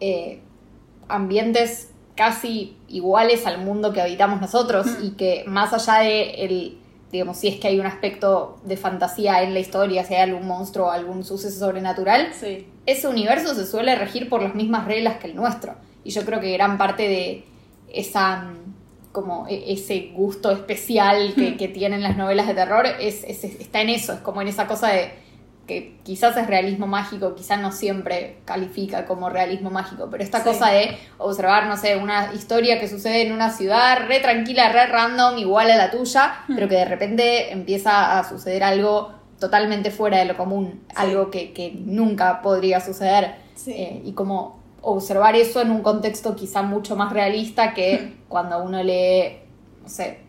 eh, 0.00 0.40
ambientes 1.08 1.90
casi 2.16 2.76
iguales 2.88 3.46
al 3.46 3.58
mundo 3.64 3.92
que 3.92 4.00
habitamos 4.00 4.40
nosotros 4.40 4.86
Mm. 4.86 5.04
y 5.04 5.10
que 5.12 5.44
más 5.46 5.72
allá 5.72 6.00
de 6.04 6.30
el 6.44 6.78
digamos 7.10 7.38
si 7.38 7.48
es 7.48 7.58
que 7.58 7.68
hay 7.68 7.80
un 7.80 7.86
aspecto 7.86 8.58
de 8.64 8.76
fantasía 8.76 9.42
en 9.42 9.54
la 9.54 9.60
historia, 9.60 10.04
si 10.04 10.12
hay 10.14 10.20
algún 10.28 10.46
monstruo 10.46 10.88
o 10.88 10.90
algún 10.90 11.24
suceso 11.24 11.58
sobrenatural, 11.58 12.34
Sí. 12.38 12.66
ese 12.84 13.08
universo 13.08 13.54
se 13.54 13.64
suele 13.66 13.94
regir 13.96 14.28
por 14.28 14.42
las 14.42 14.54
mismas 14.54 14.84
reglas 14.84 15.16
que 15.16 15.28
el 15.28 15.34
nuestro. 15.34 15.74
Y 16.04 16.10
yo 16.10 16.22
creo 16.26 16.38
que 16.38 16.52
gran 16.52 16.76
parte 16.76 17.04
de 17.08 17.44
esa, 17.90 18.42
mm, 18.42 18.74
como 19.12 19.46
e- 19.48 19.72
ese 19.72 20.10
gusto 20.14 20.50
especial 20.50 21.32
que, 21.34 21.56
que 21.56 21.68
tienen 21.68 22.02
las 22.02 22.18
novelas 22.18 22.46
de 22.46 22.52
terror, 22.52 22.84
es, 23.00 23.24
es- 23.24 23.42
está 23.44 23.80
en 23.80 23.88
eso, 23.88 24.12
es 24.12 24.18
como 24.20 24.42
en 24.42 24.48
esa 24.48 24.66
cosa 24.66 24.88
de 24.88 25.10
que 25.68 25.98
quizás 26.02 26.36
es 26.36 26.46
realismo 26.48 26.88
mágico, 26.88 27.36
quizás 27.36 27.60
no 27.60 27.70
siempre 27.70 28.38
califica 28.44 29.04
como 29.04 29.28
realismo 29.30 29.70
mágico, 29.70 30.08
pero 30.10 30.24
esta 30.24 30.38
Sí. 30.38 30.44
cosa 30.44 30.70
de 30.70 30.96
observar, 31.18 31.66
no 31.68 31.76
sé, 31.76 31.96
una 31.96 32.32
historia 32.34 32.80
que 32.80 32.88
sucede 32.88 33.22
en 33.26 33.32
una 33.32 33.50
ciudad 33.50 34.08
re 34.08 34.18
tranquila, 34.18 34.72
re 34.72 34.86
random, 34.86 35.38
igual 35.38 35.70
a 35.70 35.76
la 35.76 35.90
tuya, 35.92 36.40
pero 36.48 36.66
que 36.68 36.74
de 36.76 36.84
repente 36.86 37.52
empieza 37.52 38.18
a 38.18 38.24
suceder 38.28 38.64
algo 38.64 39.12
totalmente 39.38 39.92
fuera 39.92 40.18
de 40.18 40.24
lo 40.24 40.36
común, 40.36 40.82
algo 40.96 41.30
que, 41.30 41.52
que 41.52 41.70
nunca 41.72 42.42
podría 42.42 42.80
suceder. 42.80 43.36
Sí. 43.54 43.72
Eh, 43.72 44.02
y 44.04 44.12
como 44.12 44.58
observar 44.80 45.36
eso 45.36 45.60
en 45.60 45.70
un 45.70 45.82
contexto 45.82 46.34
quizá 46.34 46.62
mucho 46.62 46.96
más 46.96 47.12
realista 47.12 47.74
que 47.74 48.14
cuando 48.28 48.62
uno 48.62 48.82
lee, 48.82 49.36
no 49.82 49.88
sé, 49.88 50.20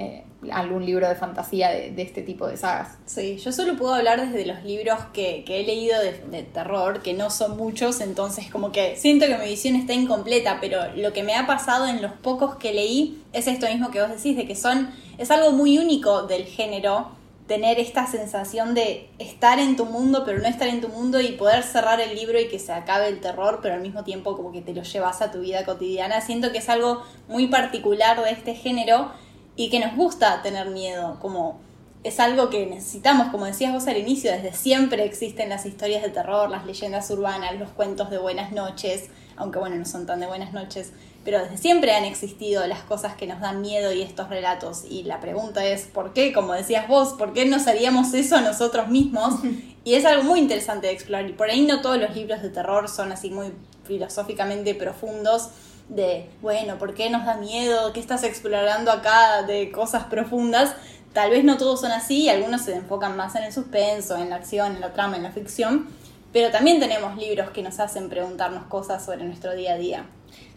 eh, 0.00 0.22
algún 0.52 0.86
libro 0.86 1.08
de 1.08 1.16
fantasía 1.16 1.70
de, 1.70 2.00
este 2.00 2.22
tipo 2.22 2.46
de 2.46 2.56
sagas. 2.56 2.96
Sí, 3.04 3.36
yo 3.38 3.50
solo 3.50 3.76
puedo 3.76 3.94
hablar 3.94 4.20
desde 4.20 4.46
los 4.46 4.62
libros 4.62 4.96
que, 5.12 5.42
que 5.44 5.60
he 5.60 5.64
leído 5.64 6.00
de, 6.00 6.12
de 6.30 6.44
terror, 6.44 7.02
que 7.02 7.14
no 7.14 7.30
son 7.30 7.56
muchos, 7.56 8.00
entonces 8.00 8.48
como 8.48 8.70
que 8.70 8.94
siento 8.94 9.26
que 9.26 9.36
mi 9.36 9.46
visión 9.46 9.74
está 9.74 9.94
incompleta, 9.94 10.58
pero 10.60 10.94
lo 10.94 11.12
que 11.12 11.24
me 11.24 11.34
ha 11.34 11.48
pasado 11.48 11.88
en 11.88 12.00
los 12.00 12.12
pocos 12.12 12.54
que 12.56 12.72
leí 12.72 13.20
es 13.32 13.48
esto 13.48 13.66
mismo 13.66 13.90
que 13.90 14.00
vos 14.00 14.10
decís, 14.10 14.36
de 14.36 14.46
que 14.46 14.54
son, 14.54 14.88
es 15.18 15.32
algo 15.32 15.50
muy 15.50 15.78
único 15.78 16.22
del 16.22 16.44
género, 16.44 17.10
tener 17.48 17.80
esta 17.80 18.06
sensación 18.06 18.74
de 18.74 19.08
estar 19.18 19.58
en 19.58 19.74
tu 19.74 19.86
mundo, 19.86 20.22
pero 20.24 20.38
no 20.38 20.46
estar 20.46 20.68
en 20.68 20.80
tu 20.80 20.88
mundo 20.90 21.20
y 21.20 21.32
poder 21.32 21.64
cerrar 21.64 22.00
el 22.00 22.14
libro 22.14 22.38
y 22.38 22.46
que 22.46 22.60
se 22.60 22.72
acabe 22.72 23.08
el 23.08 23.20
terror, 23.20 23.58
pero 23.62 23.74
al 23.74 23.80
mismo 23.80 24.04
tiempo 24.04 24.36
como 24.36 24.52
que 24.52 24.60
te 24.60 24.74
lo 24.74 24.82
llevas 24.82 25.22
a 25.22 25.32
tu 25.32 25.40
vida 25.40 25.64
cotidiana. 25.64 26.20
Siento 26.20 26.52
que 26.52 26.58
es 26.58 26.68
algo 26.68 27.02
muy 27.26 27.48
particular 27.48 28.22
de 28.22 28.30
este 28.30 28.54
género 28.54 29.10
y 29.58 29.70
que 29.70 29.80
nos 29.80 29.96
gusta 29.96 30.40
tener 30.40 30.70
miedo, 30.70 31.18
como 31.20 31.58
es 32.04 32.20
algo 32.20 32.48
que 32.48 32.64
necesitamos, 32.64 33.26
como 33.32 33.44
decías 33.44 33.72
vos 33.72 33.88
al 33.88 33.96
inicio, 33.96 34.30
desde 34.30 34.52
siempre 34.52 35.04
existen 35.04 35.48
las 35.48 35.66
historias 35.66 36.00
de 36.00 36.10
terror, 36.10 36.48
las 36.48 36.64
leyendas 36.64 37.10
urbanas, 37.10 37.58
los 37.58 37.70
cuentos 37.70 38.08
de 38.08 38.18
buenas 38.18 38.52
noches, 38.52 39.10
aunque 39.34 39.58
bueno, 39.58 39.74
no 39.74 39.84
son 39.84 40.06
tan 40.06 40.20
de 40.20 40.28
buenas 40.28 40.52
noches, 40.52 40.92
pero 41.24 41.42
desde 41.42 41.56
siempre 41.56 41.92
han 41.92 42.04
existido 42.04 42.64
las 42.68 42.82
cosas 42.82 43.16
que 43.16 43.26
nos 43.26 43.40
dan 43.40 43.60
miedo 43.60 43.92
y 43.92 44.00
estos 44.00 44.28
relatos. 44.28 44.84
Y 44.88 45.02
la 45.02 45.18
pregunta 45.18 45.66
es, 45.66 45.86
¿por 45.86 46.12
qué? 46.12 46.32
Como 46.32 46.52
decías 46.52 46.86
vos, 46.86 47.14
¿por 47.14 47.32
qué 47.32 47.44
nos 47.44 47.66
haríamos 47.66 48.14
eso 48.14 48.40
nosotros 48.40 48.88
mismos? 48.88 49.34
Y 49.84 49.94
es 49.94 50.04
algo 50.04 50.22
muy 50.22 50.40
interesante 50.40 50.88
de 50.88 50.92
explorar. 50.92 51.30
Y 51.30 51.32
por 51.32 51.48
ahí 51.48 51.62
no 51.62 51.80
todos 51.80 51.96
los 51.96 52.14
libros 52.14 52.42
de 52.42 52.50
terror 52.50 52.90
son 52.90 53.10
así 53.10 53.30
muy 53.30 53.52
filosóficamente 53.84 54.74
profundos 54.74 55.48
de, 55.88 56.28
bueno, 56.42 56.78
¿por 56.78 56.94
qué 56.94 57.10
nos 57.10 57.24
da 57.24 57.36
miedo? 57.36 57.92
¿Qué 57.92 58.00
estás 58.00 58.22
explorando 58.24 58.90
acá 58.90 59.42
de 59.42 59.70
cosas 59.70 60.04
profundas? 60.04 60.74
Tal 61.12 61.30
vez 61.30 61.44
no 61.44 61.56
todos 61.56 61.80
son 61.80 61.90
así 61.90 62.28
algunos 62.28 62.62
se 62.62 62.74
enfocan 62.74 63.16
más 63.16 63.34
en 63.34 63.44
el 63.44 63.52
suspenso, 63.52 64.16
en 64.16 64.30
la 64.30 64.36
acción, 64.36 64.74
en 64.74 64.80
la 64.80 64.92
trama, 64.92 65.16
en 65.16 65.22
la 65.22 65.32
ficción, 65.32 65.88
pero 66.32 66.50
también 66.50 66.78
tenemos 66.78 67.16
libros 67.16 67.50
que 67.50 67.62
nos 67.62 67.80
hacen 67.80 68.08
preguntarnos 68.08 68.64
cosas 68.64 69.04
sobre 69.04 69.24
nuestro 69.24 69.54
día 69.54 69.72
a 69.72 69.78
día. 69.78 70.06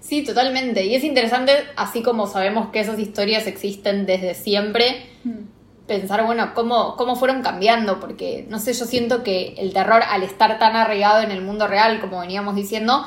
Sí, 0.02 0.24
totalmente. 0.24 0.86
Y 0.86 0.96
es 0.96 1.04
interesante, 1.04 1.54
así 1.76 2.02
como 2.04 2.28
sabemos 2.28 2.72
que 2.72 2.82
esas 2.82 3.00
historias 3.00 3.48
existen 3.48 4.06
desde 4.06 4.34
siempre, 4.34 5.06
pensar, 5.88 6.26
bueno, 6.26 6.52
cómo, 6.54 6.96
cómo 6.96 7.16
fueron 7.18 7.42
cambiando, 7.42 8.00
porque, 8.00 8.46
no 8.50 8.60
sé, 8.60 8.72
yo 8.74 8.86
siento 8.86 9.24
que 9.24 9.56
el 9.58 9.74
terror, 9.74 10.02
al 10.10 10.24
estar 10.24 10.58
tan 10.58 10.76
arraigado 10.76 11.22
en 11.22 11.32
el 11.32 11.42
mundo 11.42 11.68
real, 11.68 12.00
como 12.00 12.20
veníamos 12.22 12.56
diciendo, 12.56 13.06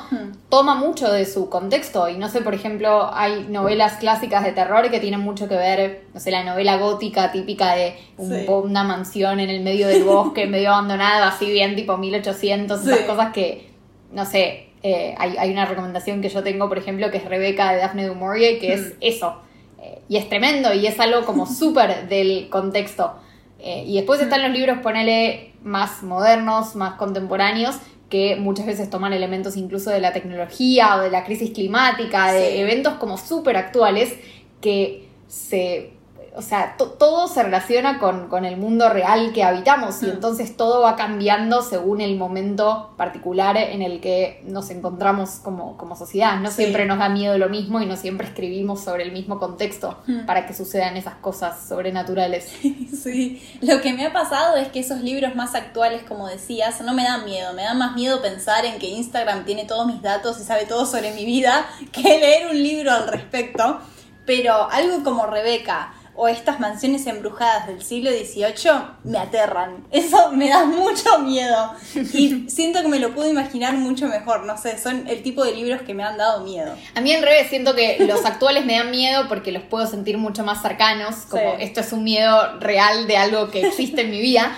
toma 0.49 0.75
mucho 0.75 1.11
de 1.11 1.25
su 1.25 1.49
contexto. 1.49 2.07
Y 2.09 2.17
no 2.17 2.29
sé, 2.29 2.41
por 2.41 2.53
ejemplo, 2.53 3.09
hay 3.13 3.47
novelas 3.49 3.93
clásicas 3.93 4.43
de 4.43 4.51
terror 4.51 4.91
que 4.91 4.99
tienen 4.99 5.21
mucho 5.21 5.47
que 5.47 5.55
ver, 5.55 6.03
no 6.13 6.19
sé, 6.19 6.29
la 6.29 6.43
novela 6.43 6.77
gótica 6.77 7.31
típica 7.31 7.73
de 7.75 7.95
un- 8.17 8.29
Sí. 8.31 8.45
una 8.47 8.83
mansión 8.83 9.39
en 9.39 9.49
el 9.49 9.61
medio 9.63 9.87
del 9.87 10.03
bosque, 10.03 10.45
medio 10.47 10.71
abandonado, 10.71 11.23
así 11.25 11.49
bien 11.51 11.75
tipo 11.75 11.97
1800, 11.97 12.85
esas 12.85 12.99
Sí. 12.99 13.05
cosas 13.05 13.31
que, 13.33 13.69
no 14.11 14.25
sé, 14.25 14.69
eh, 14.83 15.15
hay, 15.17 15.35
hay 15.37 15.49
una 15.51 15.65
recomendación 15.65 16.21
que 16.21 16.29
yo 16.29 16.43
tengo, 16.43 16.67
por 16.69 16.77
ejemplo, 16.77 17.09
que 17.09 17.17
es 17.17 17.25
Rebeca 17.25 17.71
de 17.71 17.79
Daphne 17.79 18.05
du 18.05 18.13
Maurier, 18.13 18.59
que 18.59 18.73
es 18.73 18.93
eso. 19.01 19.37
Eh, 19.85 19.99
y 20.09 20.17
es 20.17 20.27
tremendo 20.29 20.73
y 20.73 20.87
es 20.87 20.99
algo 20.99 21.25
como 21.25 21.45
súper 21.61 22.07
del 22.09 22.49
contexto. 22.49 23.13
Eh, 23.59 23.83
y 23.87 23.95
después 23.95 24.21
están 24.21 24.41
los 24.41 24.51
libros, 24.51 24.79
ponele, 24.79 25.53
más 25.63 26.03
modernos, 26.03 26.75
más 26.75 26.95
contemporáneos, 26.95 27.75
que 28.09 28.35
muchas 28.35 28.65
veces 28.67 28.89
toman 28.89 29.13
elementos 29.13 29.57
incluso 29.57 29.89
de 29.89 29.99
la 29.99 30.13
tecnología 30.13 30.97
o 30.97 31.01
de 31.01 31.09
la 31.09 31.23
crisis 31.23 31.51
climática, 31.51 32.31
de 32.31 32.51
Sí. 32.51 32.57
eventos 32.59 32.95
como 32.95 33.17
súper 33.17 33.57
actuales 33.57 34.13
que 34.61 35.07
se... 35.27 35.91
O 36.37 36.41
sea, 36.41 36.75
to- 36.77 36.89
todo 36.91 37.29
se 37.29 37.43
relaciona 37.43 37.97
con, 37.97 38.27
con 38.27 38.43
el 38.43 38.57
mundo 38.57 38.89
real 38.89 39.31
que 39.31 39.43
habitamos 39.45 40.03
y 40.03 40.07
Mm. 40.07 40.09
entonces 40.09 40.57
todo 40.57 40.81
va 40.81 40.97
cambiando 40.97 41.61
según 41.61 42.01
el 42.01 42.17
momento 42.17 42.93
particular 42.97 43.55
en 43.55 43.81
el 43.81 44.01
que 44.01 44.41
nos 44.45 44.69
encontramos 44.69 45.39
como, 45.41 45.77
como 45.77 45.95
sociedad. 45.95 46.37
No 46.41 46.49
Sí. 46.49 46.57
siempre 46.63 46.85
nos 46.85 46.99
da 46.99 47.07
miedo 47.07 47.37
lo 47.37 47.47
mismo 47.47 47.79
y 47.79 47.85
no 47.85 47.95
siempre 47.95 48.27
escribimos 48.27 48.83
sobre 48.83 49.03
el 49.03 49.13
mismo 49.13 49.39
contexto 49.39 49.97
Mm. 50.07 50.25
para 50.25 50.45
que 50.45 50.53
sucedan 50.53 50.97
esas 50.97 51.15
cosas 51.15 51.67
sobrenaturales. 51.69 52.51
Sí, 53.05 53.41
lo 53.61 53.81
que 53.81 53.93
me 53.93 54.05
ha 54.05 54.11
pasado 54.11 54.57
es 54.57 54.67
que 54.69 54.79
esos 54.79 54.99
libros 55.01 55.35
más 55.35 55.53
actuales, 55.55 56.03
como 56.03 56.27
decías, 56.27 56.81
no 56.81 56.93
me 56.93 57.03
dan 57.03 57.23
miedo. 57.23 57.53
Me 57.53 57.63
da 57.63 57.73
más 57.75 57.95
miedo 57.95 58.21
pensar 58.21 58.65
en 58.65 58.77
que 58.79 58.87
Instagram 58.87 59.45
tiene 59.45 59.63
todos 59.65 59.85
mis 59.87 60.01
datos 60.01 60.39
y 60.39 60.43
sabe 60.43 60.65
todo 60.65 60.85
sobre 60.85 61.13
mi 61.13 61.23
vida 61.23 61.65
que 61.93 62.01
leer 62.01 62.47
un 62.49 62.61
libro 62.61 62.91
al 62.91 63.07
respecto. 63.07 63.79
Pero 64.25 64.69
algo 64.71 65.03
como 65.03 65.27
Rebeca 65.27 65.93
o 66.17 66.27
estas 66.29 66.59
mansiones 66.59 67.05
embrujadas 67.07 67.67
del 67.67 67.83
siglo 67.83 68.09
XVIII 68.09 68.71
me 69.03 69.17
aterran. 69.17 69.85
Eso 69.91 70.31
me 70.31 70.47
da 70.49 70.63
mucho 70.65 71.19
miedo. 71.19 71.73
Y 72.13 72.45
siento 72.49 72.81
que 72.81 72.87
me 72.87 72.99
lo 72.99 73.13
puedo 73.13 73.29
imaginar 73.29 73.73
mucho 73.75 74.07
mejor. 74.07 74.45
No 74.45 74.57
sé, 74.57 74.77
son 74.77 75.07
el 75.09 75.21
tipo 75.23 75.43
de 75.43 75.53
libros 75.53 75.81
que 75.81 75.93
me 75.93 76.03
han 76.03 76.17
dado 76.17 76.43
miedo. 76.43 76.73
A 76.95 77.01
mí 77.01 77.13
al 77.13 77.21
revés, 77.21 77.49
siento 77.49 77.75
que 77.75 77.97
los 78.07 78.23
actuales 78.25 78.65
me 78.65 78.77
dan 78.77 78.91
miedo 78.91 79.27
porque 79.27 79.51
los 79.51 79.63
puedo 79.63 79.85
sentir 79.87 80.17
mucho 80.17 80.43
más 80.43 80.61
cercanos, 80.61 81.15
como 81.29 81.55
Sí. 81.57 81.63
esto 81.63 81.81
es 81.81 81.91
un 81.91 82.03
miedo 82.03 82.59
real 82.59 83.07
de 83.07 83.17
algo 83.17 83.49
que 83.51 83.67
existe 83.67 84.01
en 84.01 84.11
mi 84.11 84.21
vida. 84.21 84.55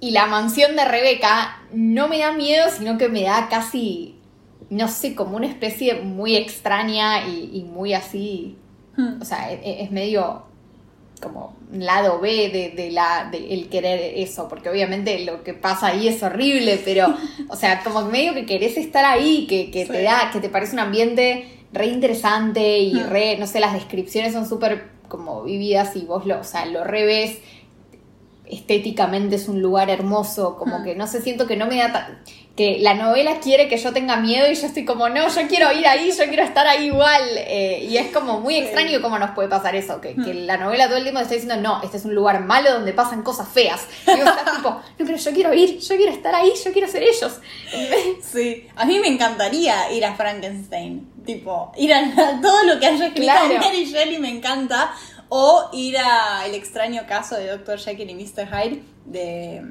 Y 0.00 0.10
la 0.10 0.26
mansión 0.26 0.76
de 0.76 0.84
Rebeca 0.84 1.62
no 1.72 2.08
me 2.08 2.18
da 2.18 2.32
miedo, 2.32 2.66
sino 2.76 2.98
que 2.98 3.08
me 3.08 3.22
da 3.22 3.48
casi, 3.48 4.18
no 4.68 4.86
sé, 4.88 5.14
como 5.14 5.36
una 5.36 5.46
especie 5.46 5.94
muy 6.02 6.36
extraña 6.36 7.26
y, 7.26 7.50
y 7.54 7.64
muy 7.64 7.94
así, 7.94 8.58
Hmm. 8.96 9.20
o 9.20 9.24
sea, 9.24 9.50
e- 9.52 9.82
es, 9.82 9.90
medio 9.90 10.44
como 11.24 11.56
un 11.72 11.84
lado 11.84 12.20
B 12.20 12.50
de, 12.50 12.70
de 12.80 12.92
la 12.92 13.28
de 13.32 13.52
el 13.54 13.68
querer 13.68 14.12
eso, 14.18 14.46
porque 14.48 14.68
obviamente 14.68 15.24
lo 15.24 15.42
que 15.42 15.54
pasa 15.54 15.88
ahí 15.88 16.06
es 16.06 16.22
horrible, 16.22 16.80
pero, 16.84 17.12
o 17.48 17.56
sea, 17.56 17.82
como 17.82 18.02
medio 18.02 18.34
que 18.34 18.46
querés 18.46 18.76
estar 18.76 19.04
ahí, 19.04 19.46
que, 19.48 19.72
que 19.72 19.86
te 19.86 20.02
da, 20.02 20.30
que 20.32 20.38
te 20.40 20.48
parece 20.48 20.74
un 20.74 20.80
ambiente 20.80 21.48
re 21.72 21.86
interesante 21.86 22.78
y 22.78 22.94
Mm. 22.94 23.08
re, 23.08 23.36
no 23.38 23.46
sé, 23.48 23.58
las 23.58 23.72
descripciones 23.72 24.32
son 24.34 24.48
súper 24.48 24.92
como 25.08 25.42
vividas 25.42 25.96
y 25.96 26.02
vos 26.04 26.24
lo, 26.26 26.38
o 26.38 26.44
sea, 26.44 26.66
lo 26.66 26.84
revés 26.84 27.38
estéticamente 28.46 29.36
es 29.36 29.48
un 29.48 29.62
lugar 29.62 29.88
hermoso, 29.90 30.56
como 30.56 30.78
Mm. 30.80 30.84
que 30.84 30.94
no 30.94 31.06
sé, 31.06 31.22
siento 31.22 31.46
que 31.46 31.56
no 31.56 31.66
me 31.66 31.78
da 31.78 31.92
ta- 31.92 32.20
que 32.56 32.78
la 32.78 32.94
novela 32.94 33.40
quiere 33.40 33.68
que 33.68 33.76
yo 33.76 33.92
tenga 33.92 34.14
miedo 34.16 34.48
y 34.48 34.54
yo 34.54 34.66
estoy 34.66 34.84
como, 34.84 35.08
no, 35.08 35.26
yo 35.28 35.48
quiero 35.48 35.72
ir 35.72 35.84
ahí, 35.88 36.12
yo 36.16 36.24
quiero 36.28 36.44
estar 36.44 36.64
ahí 36.68 36.86
igual. 36.86 37.20
eh, 37.36 37.84
y 37.90 37.96
es 37.96 38.12
como 38.12 38.38
muy 38.38 38.54
extraño 38.56 39.02
cómo 39.02 39.18
nos 39.18 39.32
puede 39.32 39.48
pasar 39.48 39.74
eso, 39.74 40.00
que, 40.00 40.14
que 40.14 40.32
la 40.34 40.56
novela 40.56 40.86
todo 40.86 40.98
el 40.98 41.02
tiempo 41.02 41.18
te 41.18 41.24
está 41.24 41.34
diciendo, 41.34 41.60
no, 41.60 41.82
este 41.82 41.96
es 41.96 42.04
un 42.04 42.14
lugar 42.14 42.44
malo 42.44 42.72
donde 42.72 42.92
pasan 42.92 43.22
cosas 43.24 43.48
feas. 43.48 43.86
Y 44.06 44.10
vos 44.20 44.28
estás 44.28 44.56
tipo, 44.56 44.70
no, 44.70 44.82
pero 44.98 45.16
yo 45.16 45.32
quiero 45.32 45.52
ir, 45.52 45.80
yo 45.80 45.96
quiero 45.96 46.12
estar 46.12 46.32
ahí, 46.32 46.52
yo 46.64 46.72
quiero 46.72 46.86
ser 46.88 47.02
ellos. 47.02 47.40
Sí, 48.22 48.66
a 48.76 48.84
mí 48.84 49.00
me 49.00 49.08
encantaría 49.08 49.90
ir 49.92 50.04
a 50.04 50.14
Frankenstein, 50.14 51.08
tipo, 51.24 51.72
ir 51.76 51.92
a, 51.92 51.98
a 52.00 52.40
todo 52.40 52.62
lo 52.64 52.78
que 52.78 52.86
haya 52.86 53.06
escrito 53.06 53.32
Claro. 53.32 53.58
Mary 53.58 53.84
Shelley 53.84 54.18
me 54.18 54.28
encanta, 54.28 54.92
o 55.28 55.70
ir 55.72 55.96
a 55.98 56.46
El 56.46 56.54
extraño 56.54 57.02
caso 57.08 57.36
de 57.36 57.48
Dr. 57.48 57.78
Jekyll 57.80 58.10
y 58.10 58.14
Mr. 58.14 58.46
Hyde 58.48 58.82
de 59.06 59.62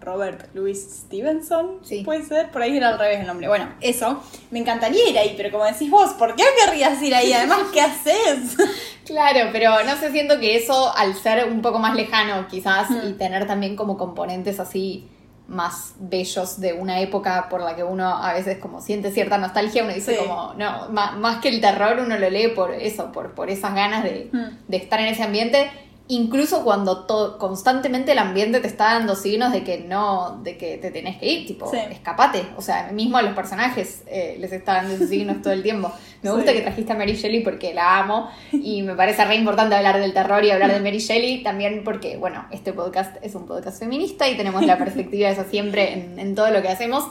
Robert 0.00 0.48
Louis 0.54 0.78
Stevenson, 0.78 1.78
Sí. 1.82 2.02
puede 2.04 2.22
ser, 2.24 2.50
por 2.50 2.62
ahí 2.62 2.76
era 2.76 2.88
al 2.90 2.98
revés 2.98 3.20
el 3.20 3.26
nombre. 3.26 3.48
Bueno, 3.48 3.68
eso, 3.80 4.22
me 4.50 4.58
encantaría 4.58 5.08
ir 5.08 5.18
ahí, 5.18 5.34
pero 5.36 5.50
como 5.50 5.64
decís 5.64 5.90
vos, 5.90 6.12
¿por 6.12 6.34
qué 6.36 6.44
querrías 6.64 7.00
ir 7.02 7.14
ahí? 7.14 7.32
Además, 7.32 7.58
¿qué 7.72 7.80
haces? 7.80 8.56
Claro, 9.06 9.50
pero 9.52 9.84
no 9.84 9.96
sé, 9.96 10.10
siento 10.10 10.40
que 10.40 10.56
eso, 10.56 10.92
al 10.96 11.14
ser 11.14 11.48
un 11.48 11.62
poco 11.62 11.78
más 11.78 11.94
lejano 11.94 12.48
quizás 12.48 12.90
Mm. 12.90 13.08
y 13.08 13.12
tener 13.12 13.46
también 13.46 13.76
como 13.76 13.96
componentes 13.96 14.58
así 14.58 15.08
más 15.46 15.94
bellos 16.00 16.58
de 16.58 16.72
una 16.72 16.98
época 16.98 17.48
por 17.48 17.60
la 17.60 17.76
que 17.76 17.84
uno 17.84 18.08
a 18.08 18.32
veces 18.34 18.58
como 18.58 18.80
siente 18.80 19.12
cierta 19.12 19.38
nostalgia, 19.38 19.84
uno 19.84 19.94
dice 19.94 20.14
Sí. 20.16 20.18
como, 20.18 20.54
no, 20.54 20.88
ma- 20.90 21.12
más 21.12 21.40
que 21.40 21.50
el 21.50 21.60
terror 21.60 22.00
uno 22.04 22.18
lo 22.18 22.28
lee 22.30 22.48
por 22.48 22.72
eso, 22.74 23.12
por, 23.12 23.30
por 23.32 23.48
esas 23.48 23.72
ganas 23.76 24.02
de, 24.02 24.28
Mm. 24.32 24.44
de 24.66 24.76
estar 24.76 24.98
en 24.98 25.06
ese 25.06 25.22
ambiente. 25.22 25.70
Incluso 26.08 26.62
cuando 26.62 27.04
to- 27.06 27.36
constantemente 27.38 28.12
el 28.12 28.18
ambiente 28.18 28.60
te 28.60 28.68
está 28.68 28.94
dando 28.94 29.14
signos 29.16 29.52
de 29.52 29.64
que 29.64 29.78
no, 29.78 30.40
de 30.42 30.56
que 30.56 30.78
te 30.78 30.90
tenés 30.90 31.16
que 31.18 31.26
ir, 31.26 31.46
tipo, 31.46 31.70
Sí. 31.70 31.78
escapate. 31.90 32.44
O 32.56 32.62
sea, 32.62 32.90
mismo 32.92 33.16
a 33.16 33.22
los 33.22 33.34
personajes 33.34 34.02
eh, 34.06 34.36
les 34.38 34.52
está 34.52 34.74
dando 34.74 34.94
esos 34.94 35.08
signos 35.08 35.42
todo 35.42 35.52
el 35.52 35.62
tiempo. 35.62 35.90
Me 36.22 36.30
gusta 36.30 36.50
Sí. 36.52 36.58
que 36.58 36.62
trajiste 36.62 36.92
a 36.92 36.96
Mary 36.96 37.14
Shelley 37.14 37.42
porque 37.42 37.74
la 37.74 37.98
amo 37.98 38.30
y 38.52 38.82
me 38.82 38.94
parece 38.94 39.24
re 39.24 39.34
importante 39.36 39.74
hablar 39.74 39.98
del 40.00 40.12
terror 40.12 40.44
y 40.44 40.50
hablar 40.50 40.72
de 40.72 40.80
Mary 40.80 40.98
Shelley 40.98 41.42
también 41.42 41.82
porque, 41.84 42.16
bueno, 42.16 42.46
este 42.50 42.72
podcast 42.72 43.16
es 43.22 43.34
un 43.34 43.46
podcast 43.46 43.78
feminista 43.80 44.28
y 44.28 44.36
tenemos 44.36 44.64
la 44.64 44.78
perspectiva 44.78 45.28
de 45.28 45.34
eso 45.34 45.44
siempre 45.50 45.92
en, 45.92 46.18
en 46.18 46.34
todo 46.34 46.50
lo 46.50 46.62
que 46.62 46.68
hacemos. 46.68 47.04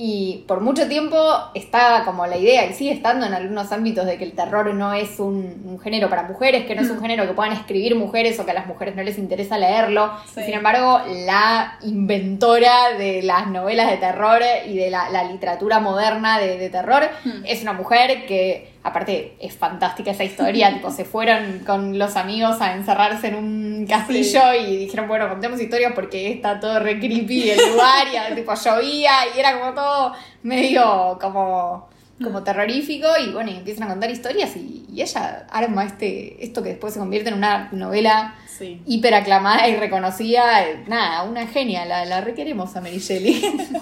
Y 0.00 0.44
por 0.46 0.60
mucho 0.60 0.86
tiempo 0.86 1.16
estaba 1.54 2.04
como 2.04 2.26
la 2.26 2.36
idea, 2.36 2.64
y 2.66 2.72
sigue 2.72 2.92
estando 2.92 3.26
en 3.26 3.34
algunos 3.34 3.72
ámbitos, 3.72 4.06
de 4.06 4.16
que 4.16 4.24
el 4.24 4.32
terror 4.32 4.72
no 4.72 4.94
es 4.94 5.18
un, 5.18 5.60
un 5.64 5.80
género 5.80 6.08
para 6.08 6.22
mujeres, 6.22 6.66
que 6.66 6.74
no 6.76 6.82
es 6.82 6.90
un 6.90 7.00
género 7.02 7.26
que 7.26 7.32
puedan 7.34 7.52
escribir 7.52 7.96
mujeres 7.96 8.38
o 8.38 8.44
que 8.44 8.52
a 8.52 8.54
las 8.54 8.66
mujeres 8.66 8.94
no 8.94 9.02
les 9.02 9.18
interesa 9.18 9.58
leerlo. 9.58 10.12
Sí. 10.32 10.44
Sin 10.44 10.54
embargo, 10.54 11.00
la 11.26 11.78
inventora 11.82 12.96
de 12.96 13.22
las 13.22 13.48
novelas 13.48 13.90
de 13.90 13.96
terror 13.96 14.40
y 14.66 14.76
de 14.76 14.88
la, 14.88 15.10
la 15.10 15.24
literatura 15.24 15.80
moderna 15.80 16.38
de, 16.38 16.58
de 16.58 16.70
terror 16.70 17.08
Hmm. 17.24 17.44
es 17.44 17.62
una 17.62 17.72
mujer 17.72 18.26
que, 18.26 18.72
aparte, 18.82 19.36
es 19.40 19.56
fantástica 19.56 20.10
esa 20.10 20.24
historia. 20.24 20.72
tipo, 20.74 20.90
se 20.90 21.04
fueron 21.04 21.60
con 21.60 21.98
los 21.98 22.16
amigos 22.16 22.60
a 22.60 22.74
encerrarse 22.74 23.28
en 23.28 23.34
un 23.36 23.86
castillo 23.86 24.54
y 24.54 24.76
dijeron, 24.76 25.08
bueno, 25.08 25.28
contemos 25.28 25.60
historias 25.60 25.92
porque 25.94 26.32
está 26.32 26.60
todo 26.60 26.78
re 26.80 26.98
creepy 26.98 27.50
el 27.50 27.70
lugar 27.72 28.06
y 28.08 28.34
tipo 28.36 28.54
llovía 28.54 29.12
y 29.34 29.38
era 29.38 29.58
como 29.58 29.74
todo 29.74 30.12
medio 30.42 31.18
como, 31.20 31.88
como 32.22 32.42
terrorífico 32.42 33.08
y 33.24 33.32
bueno, 33.32 33.50
y 33.50 33.56
empiezan 33.56 33.84
a 33.84 33.88
contar 33.88 34.10
historias 34.10 34.56
y, 34.56 34.86
y 34.92 35.02
ella 35.02 35.46
arma 35.50 35.84
este, 35.84 36.44
esto 36.44 36.62
que 36.62 36.70
después 36.70 36.94
se 36.94 37.00
convierte 37.00 37.30
en 37.30 37.36
una 37.36 37.68
novela 37.72 38.34
Sí. 38.58 38.82
hiper 38.86 39.14
aclamada 39.14 39.68
y 39.68 39.76
reconocida. 39.76 40.64
eh, 40.68 40.84
Nada, 40.88 41.22
una 41.22 41.46
genia, 41.46 41.84
la, 41.84 42.04
la 42.04 42.20
requeremos 42.20 42.74
a 42.76 42.80
Mary 42.80 42.98
Shelley. 42.98 43.40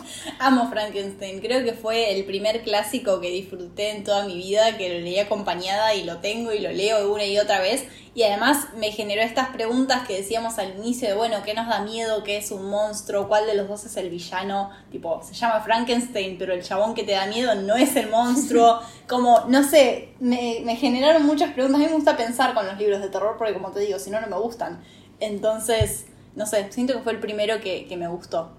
Amo 0.39 0.69
Frankenstein, 0.69 1.41
creo 1.41 1.65
que 1.65 1.73
fue 1.73 2.13
el 2.17 2.25
primer 2.25 2.63
clásico 2.63 3.21
que 3.21 3.31
disfruté 3.31 3.91
en 3.91 4.05
toda 4.05 4.25
mi 4.27 4.37
vida, 4.37 4.77
que 4.77 4.89
lo 4.89 5.01
leí 5.01 5.19
acompañada 5.19 5.95
y 5.95 6.05
lo 6.05 6.19
tengo 6.19 6.53
y 6.53 6.59
lo 6.61 6.71
leo 6.71 7.13
una 7.13 7.25
y 7.25 7.39
otra 7.39 7.61
vez. 7.61 7.85
Y 8.15 8.23
además 8.23 8.69
me 8.79 8.93
generó 8.93 9.21
estas 9.21 9.51
preguntas 9.51 10.07
que 10.09 10.17
decíamos 10.17 10.59
al 10.59 10.75
inicio 10.79 11.07
de, 11.07 11.15
bueno, 11.15 11.37
¿qué 11.45 11.53
nos 11.53 11.69
da 11.69 11.81
miedo? 11.83 12.25
¿Qué 12.25 12.39
es 12.39 12.51
un 12.51 12.71
monstruo? 12.71 13.29
¿Cuál 13.29 13.45
de 13.47 13.55
los 13.55 13.69
dos 13.69 13.85
es 13.85 13.95
el 13.99 14.09
villano? 14.09 14.71
Tipo, 14.91 15.23
se 15.23 15.35
llama 15.35 15.61
Frankenstein, 15.61 16.39
pero 16.39 16.55
el 16.55 16.63
chabón 16.63 16.95
que 16.95 17.03
te 17.05 17.13
da 17.13 17.27
miedo 17.27 17.55
no 17.57 17.77
es 17.77 17.95
el 17.95 18.09
monstruo. 18.09 18.81
Como, 19.07 19.41
no 19.49 19.63
sé, 19.63 20.15
me, 20.19 20.61
me 20.65 20.77
generaron 20.77 21.27
muchas 21.27 21.53
preguntas. 21.53 21.79
A 21.79 21.85
mí 21.85 21.91
me 21.91 21.95
gusta 21.95 22.17
pensar 22.17 22.55
con 22.55 22.67
los 22.67 22.79
libros 22.79 23.03
de 23.03 23.11
terror 23.11 23.35
porque, 23.37 23.53
como 23.53 23.71
te 23.71 23.81
digo, 23.81 23.99
si 23.99 24.09
no, 24.11 24.19
no 24.21 24.29
me 24.29 24.37
gustan. 24.69 24.85
Entonces, 25.21 26.07
no 26.35 26.47
sé, 26.47 26.67
siento 26.71 26.93
que 26.95 27.01
fue 27.01 27.13
el 27.13 27.21
primero 27.21 27.61
que, 27.61 27.87
que 27.87 27.97
me 27.97 28.09
gustó. 28.09 28.53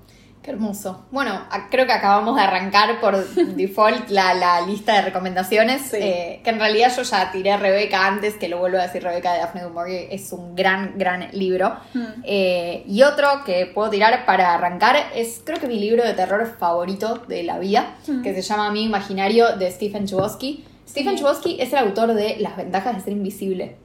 Qué 0.44 0.52
hermoso. 0.52 1.06
Bueno, 1.12 1.42
creo 1.72 1.86
que 1.88 1.92
acabamos 1.92 2.36
de 2.38 2.42
arrancar 2.42 3.02
por 3.02 3.18
default 3.36 4.10
la, 4.10 4.34
la 4.34 4.62
lista 4.62 4.94
de 4.94 5.02
recomendaciones. 5.02 5.82
Sí. 5.82 5.98
eh, 6.00 6.42
que 6.44 6.50
en 6.52 6.60
realidad 6.60 6.94
yo 6.96 7.02
ya 7.04 7.32
tiré 7.32 7.52
a 7.52 7.58
Rebeca 7.58 8.08
antes, 8.08 8.36
que 8.36 8.48
lo 8.48 8.58
vuelvo 8.60 8.78
a 8.78 8.84
decir, 8.84 9.04
Rebeca 9.04 9.34
de 9.34 9.40
Daphne 9.40 9.64
du 9.64 9.72
Maurier 9.72 10.08
es 10.10 10.32
un 10.32 10.56
gran, 10.56 10.94
gran 10.98 11.28
libro. 11.34 11.76
Mm. 11.94 12.06
Eh, 12.24 12.84
y 12.88 13.04
otro 13.04 13.28
que 13.46 13.66
puedo 13.66 13.90
tirar 13.90 14.26
para 14.26 14.54
arrancar 14.54 14.96
es, 15.14 15.42
creo 15.44 15.60
que 15.60 15.68
mi 15.68 15.80
libro 15.80 16.04
de 16.06 16.14
terror 16.14 16.56
favorito 16.58 17.16
de 17.28 17.44
la 17.44 17.60
vida, 17.60 17.96
Mm. 18.08 18.22
que 18.22 18.34
se 18.34 18.42
llama 18.42 18.72
Mi 18.72 18.84
Imaginario 18.84 19.58
de 19.58 19.70
Stephen 19.70 20.06
Chbosky. 20.06 20.64
Stephen. 20.88 21.18
Chbosky 21.18 21.60
es 21.60 21.74
el 21.74 21.80
autor 21.80 22.14
de 22.14 22.38
Las 22.40 22.56
ventajas 22.56 22.96
de 22.96 23.02
ser 23.02 23.12
invisible, 23.12 23.76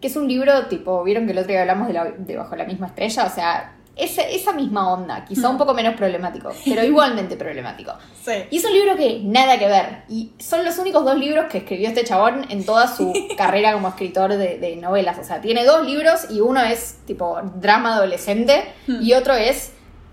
que 0.00 0.06
es 0.08 0.16
un 0.16 0.26
libro 0.28 0.66
tipo, 0.66 1.02
vieron 1.04 1.26
que 1.26 1.32
el 1.32 1.38
otro 1.38 1.48
día 1.52 1.60
hablamos 1.60 1.86
de, 1.88 1.92
la- 1.94 2.04
de 2.16 2.36
Bajo 2.36 2.56
la 2.56 2.64
misma 2.64 2.86
estrella, 2.88 3.24
o 3.26 3.30
sea, 3.30 3.76
ese- 3.96 4.34
esa 4.34 4.52
misma 4.52 4.90
onda, 4.92 5.24
quizá 5.26 5.48
Mm. 5.48 5.52
un 5.52 5.58
poco 5.58 5.74
menos 5.74 5.94
problemático, 5.94 6.50
pero 6.64 6.82
igualmente 6.84 7.36
problemático. 7.36 7.92
Sí. 8.24 8.32
Y 8.50 8.56
es 8.58 8.64
un 8.64 8.72
libro 8.72 8.96
que 8.96 9.20
nada 9.22 9.58
que 9.58 9.66
ver. 9.66 10.02
Y 10.08 10.32
son 10.38 10.64
los 10.64 10.78
únicos 10.78 11.04
dos 11.04 11.18
libros 11.18 11.46
que 11.50 11.58
escribió 11.58 11.88
este 11.88 12.04
chabón 12.04 12.46
en 12.48 12.64
toda 12.64 12.86
su 12.88 13.12
carrera 13.36 13.72
como 13.74 13.88
escritor 13.88 14.34
de, 14.36 14.58
de 14.58 14.76
novelas. 14.76 15.18
O 15.18 15.24
sea, 15.24 15.40
tiene 15.42 15.64
dos 15.66 15.84
libros 15.86 16.30
y 16.30 16.40
uno 16.40 16.62
es 16.62 17.00
tipo 17.06 17.38
drama 17.56 17.94
adolescente 17.96 18.64
Hmm. 18.86 19.02
y 19.02 19.12
otro 19.12 19.34
es 19.34 19.72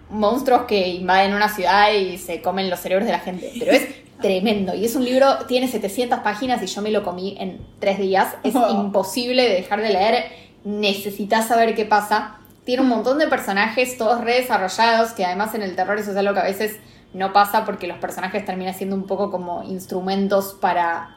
monstruos 0.10 0.64
que 0.64 0.88
invaden 0.88 1.34
una 1.34 1.50
ciudad 1.50 1.92
y 1.92 2.18
se 2.18 2.42
comen 2.42 2.70
los 2.70 2.80
cerebros 2.80 3.06
de 3.06 3.12
la 3.14 3.20
gente. 3.20 3.52
Pero 3.60 3.72
es 3.72 3.88
tremendo. 4.22 4.74
Y 4.76 4.86
es 4.86 4.96
un 4.96 5.04
libro, 5.06 5.38
tiene 5.48 5.68
700 5.68 6.20
páginas 6.20 6.62
y 6.64 6.66
yo 6.68 6.82
me 6.82 6.92
lo 6.92 7.04
comí 7.04 7.36
en 7.40 7.60
tres 7.80 8.00
días. 8.00 8.36
Es 8.44 8.54
imposible 8.72 9.44
de 9.44 9.54
dejar 9.56 9.82
de 9.82 9.90
leer. 9.90 10.26
Necesitas 10.64 11.48
saber 11.48 11.76
qué 11.76 11.86
pasa. 11.86 12.36
Tiene 12.66 12.82
un 12.84 12.90
montón 12.90 13.18
de 13.18 13.28
personajes, 13.28 13.98
todos 13.98 14.22
re 14.24 14.42
desarrollados, 14.42 15.12
que 15.14 15.24
además 15.26 15.56
en 15.56 15.62
el 15.64 15.76
terror 15.76 15.98
eso 15.98 16.12
es 16.12 16.18
algo 16.18 16.34
que 16.34 16.40
a 16.42 16.44
veces 16.44 16.78
no 17.14 17.32
pasa 17.32 17.64
porque 17.64 17.88
los 17.88 17.98
personajes 17.98 18.44
terminan 18.44 18.74
siendo 18.74 18.96
un 18.96 19.08
poco 19.08 19.32
como 19.32 19.64
instrumentos 19.64 20.58
para 20.60 21.16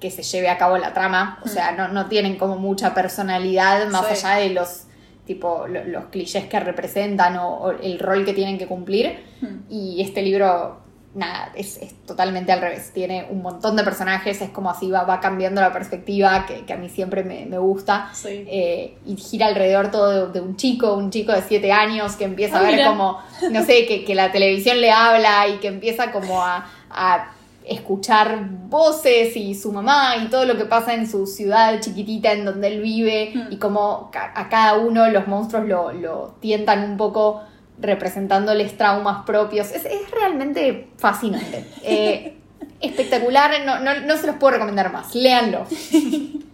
que 0.00 0.10
se 0.10 0.22
lleve 0.22 0.48
a 0.48 0.58
cabo 0.58 0.76
la 0.78 0.92
trama. 0.94 1.38
O 1.44 1.48
sea, 1.48 1.72
no, 1.72 1.88
no 1.88 2.06
tienen 2.06 2.36
como 2.36 2.56
mucha 2.56 2.94
personalidad 2.94 3.88
más 3.88 4.06
Sí. 4.06 4.12
allá 4.26 4.36
de 4.42 4.50
los 4.50 4.84
tipo 5.26 5.66
lo- 5.68 5.84
los 5.84 6.06
clichés 6.06 6.46
que 6.46 6.58
representan 6.58 7.36
o, 7.36 7.48
o 7.58 7.70
el 7.70 7.98
rol 7.98 8.24
que 8.24 8.32
tienen 8.32 8.58
que 8.58 8.66
cumplir. 8.66 9.20
Hmm. 9.40 9.60
Y 9.70 10.00
este 10.00 10.22
libro, 10.22 10.80
nada, 11.14 11.50
es, 11.54 11.78
es 11.78 11.94
totalmente 12.06 12.52
al 12.52 12.60
revés. 12.60 12.92
Tiene 12.92 13.26
un 13.30 13.42
montón 13.42 13.74
de 13.76 13.82
personajes, 13.82 14.40
es 14.42 14.50
como 14.50 14.70
así 14.70 14.90
va, 14.90 15.02
va 15.04 15.20
cambiando 15.20 15.60
la 15.60 15.72
perspectiva, 15.72 16.44
que, 16.46 16.64
que 16.64 16.72
a 16.72 16.76
mí 16.76 16.88
siempre 16.88 17.24
me, 17.24 17.46
me 17.46 17.58
gusta. 17.58 18.10
Sí. 18.12 18.44
Eh, 18.46 18.98
y 19.06 19.16
gira 19.16 19.46
alrededor 19.46 19.90
todo 19.90 20.26
de, 20.28 20.32
de 20.32 20.40
un 20.40 20.56
chico, 20.56 20.94
un 20.94 21.10
chico 21.10 21.32
de 21.32 21.42
7 21.42 21.72
años 21.72 22.14
que 22.16 22.24
empieza 22.24 22.56
Ah, 22.58 22.60
a 22.60 22.62
ver 22.64 22.72
mira. 22.76 22.88
como, 22.88 23.18
no 23.50 23.64
sé, 23.64 23.86
que, 23.86 24.04
que 24.04 24.14
la 24.14 24.30
televisión 24.32 24.80
le 24.80 24.90
habla 24.92 25.48
y 25.48 25.58
que 25.58 25.68
empieza 25.68 26.12
como 26.12 26.42
a, 26.44 26.66
a 26.90 27.32
escuchar 27.64 28.38
voces 28.68 29.36
y 29.36 29.54
su 29.54 29.72
mamá 29.72 30.16
y 30.24 30.28
todo 30.28 30.46
lo 30.46 30.56
que 30.56 30.64
pasa 30.64 30.94
en 30.94 31.06
su 31.10 31.26
ciudad 31.26 31.78
chiquitita 31.80 32.32
en 32.32 32.44
donde 32.46 32.68
él 32.68 32.80
vive 32.80 33.32
Hmm. 33.34 33.52
y 33.52 33.56
como 33.58 34.10
ca- 34.10 34.32
a 34.34 34.48
cada 34.48 34.78
uno 34.78 35.06
los 35.10 35.26
monstruos 35.26 35.66
lo, 35.66 35.92
lo 35.92 36.34
tientan 36.40 36.82
un 36.90 36.96
poco 36.96 37.42
representándoles 37.80 38.76
traumas 38.76 39.24
propios. 39.24 39.72
Es, 39.72 39.84
es 39.84 40.10
realmente 40.10 40.88
fascinante. 40.96 41.64
Eh, 41.82 42.36
espectacular, 42.80 43.64
no, 43.64 43.80
no, 43.80 44.00
no 44.00 44.16
se 44.16 44.26
los 44.26 44.36
puedo 44.36 44.54
recomendar 44.54 44.92
más. 44.92 45.14
Léanlo. 45.14 45.66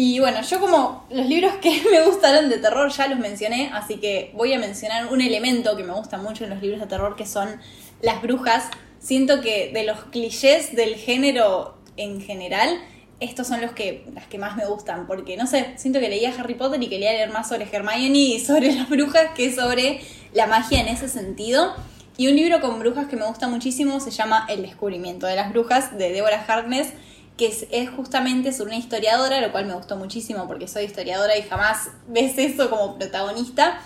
Y 0.00 0.20
bueno, 0.20 0.42
yo 0.42 0.60
como 0.60 1.04
los 1.10 1.26
libros 1.26 1.54
que 1.56 1.82
me 1.90 2.04
gustaron 2.04 2.48
de 2.48 2.58
terror 2.58 2.88
ya 2.88 3.08
los 3.08 3.18
mencioné, 3.18 3.72
así 3.74 3.96
que 3.96 4.30
voy 4.32 4.52
a 4.52 4.58
mencionar 4.60 5.12
un 5.12 5.20
elemento 5.20 5.76
que 5.76 5.82
me 5.82 5.92
gusta 5.92 6.18
mucho 6.18 6.44
en 6.44 6.50
los 6.50 6.62
libros 6.62 6.80
de 6.80 6.86
terror, 6.86 7.16
que 7.16 7.26
son 7.26 7.60
las 8.00 8.22
brujas. 8.22 8.68
Siento 9.00 9.40
que 9.40 9.72
de 9.72 9.82
los 9.82 10.04
clichés 10.04 10.76
del 10.76 10.94
género 10.94 11.76
en 11.96 12.20
general, 12.20 12.78
estos 13.20 13.48
son 13.48 13.60
los 13.60 13.72
que, 13.72 14.04
las 14.14 14.26
que 14.26 14.38
más 14.38 14.56
me 14.56 14.66
gustan, 14.66 15.06
porque 15.06 15.36
no 15.36 15.46
sé, 15.46 15.74
siento 15.76 15.98
que 15.98 16.08
leía 16.08 16.32
Harry 16.38 16.54
Potter 16.54 16.80
y 16.82 16.88
quería 16.88 17.12
leer 17.12 17.30
más 17.30 17.48
sobre 17.48 17.68
Hermione 17.70 18.18
y 18.18 18.40
sobre 18.40 18.72
las 18.74 18.88
brujas 18.88 19.30
que 19.34 19.52
sobre 19.52 20.00
la 20.32 20.46
magia 20.46 20.80
en 20.80 20.88
ese 20.88 21.08
sentido. 21.08 21.74
Y 22.16 22.28
un 22.28 22.36
libro 22.36 22.60
con 22.60 22.78
brujas 22.78 23.06
que 23.06 23.16
me 23.16 23.26
gusta 23.26 23.48
muchísimo 23.48 24.00
se 24.00 24.10
llama 24.10 24.46
El 24.48 24.62
descubrimiento 24.62 25.26
de 25.26 25.36
las 25.36 25.50
brujas 25.50 25.96
de 25.96 26.10
Deborah 26.10 26.44
Harkness, 26.46 26.92
que 27.36 27.46
es, 27.46 27.66
es 27.70 27.90
justamente 27.90 28.52
sobre 28.52 28.70
una 28.70 28.78
historiadora, 28.78 29.40
lo 29.40 29.52
cual 29.52 29.66
me 29.66 29.74
gustó 29.74 29.96
muchísimo 29.96 30.46
porque 30.48 30.66
soy 30.66 30.84
historiadora 30.84 31.36
y 31.36 31.42
jamás 31.42 31.90
ves 32.08 32.38
eso 32.38 32.70
como 32.70 32.98
protagonista. 32.98 33.80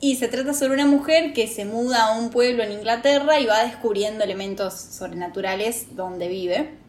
Y 0.00 0.16
se 0.16 0.28
trata 0.28 0.52
sobre 0.52 0.74
una 0.74 0.86
mujer 0.86 1.32
que 1.32 1.46
se 1.46 1.64
muda 1.64 2.06
a 2.06 2.18
un 2.18 2.28
pueblo 2.28 2.62
en 2.62 2.72
Inglaterra 2.72 3.40
y 3.40 3.46
va 3.46 3.64
descubriendo 3.64 4.24
elementos 4.24 4.74
sobrenaturales 4.74 5.96
donde 5.96 6.28
vive. 6.28 6.83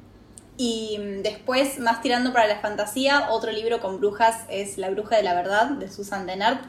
Y 0.58 0.98
mm, 1.00 1.22
después, 1.22 1.80
más 1.80 2.02
tirando 2.02 2.34
para 2.34 2.48
la 2.48 2.60
fantasía, 2.60 3.30
otro 3.32 3.52
libro 3.52 3.80
con 3.80 4.00
brujas 4.00 4.41
es 4.50 4.78
La 4.78 4.89
bruja 4.89 5.18
de 5.18 5.24
la 5.24 5.34
verdad 5.34 5.72
de 5.72 5.91
Susan 5.91 6.26
Dennard, 6.26 6.60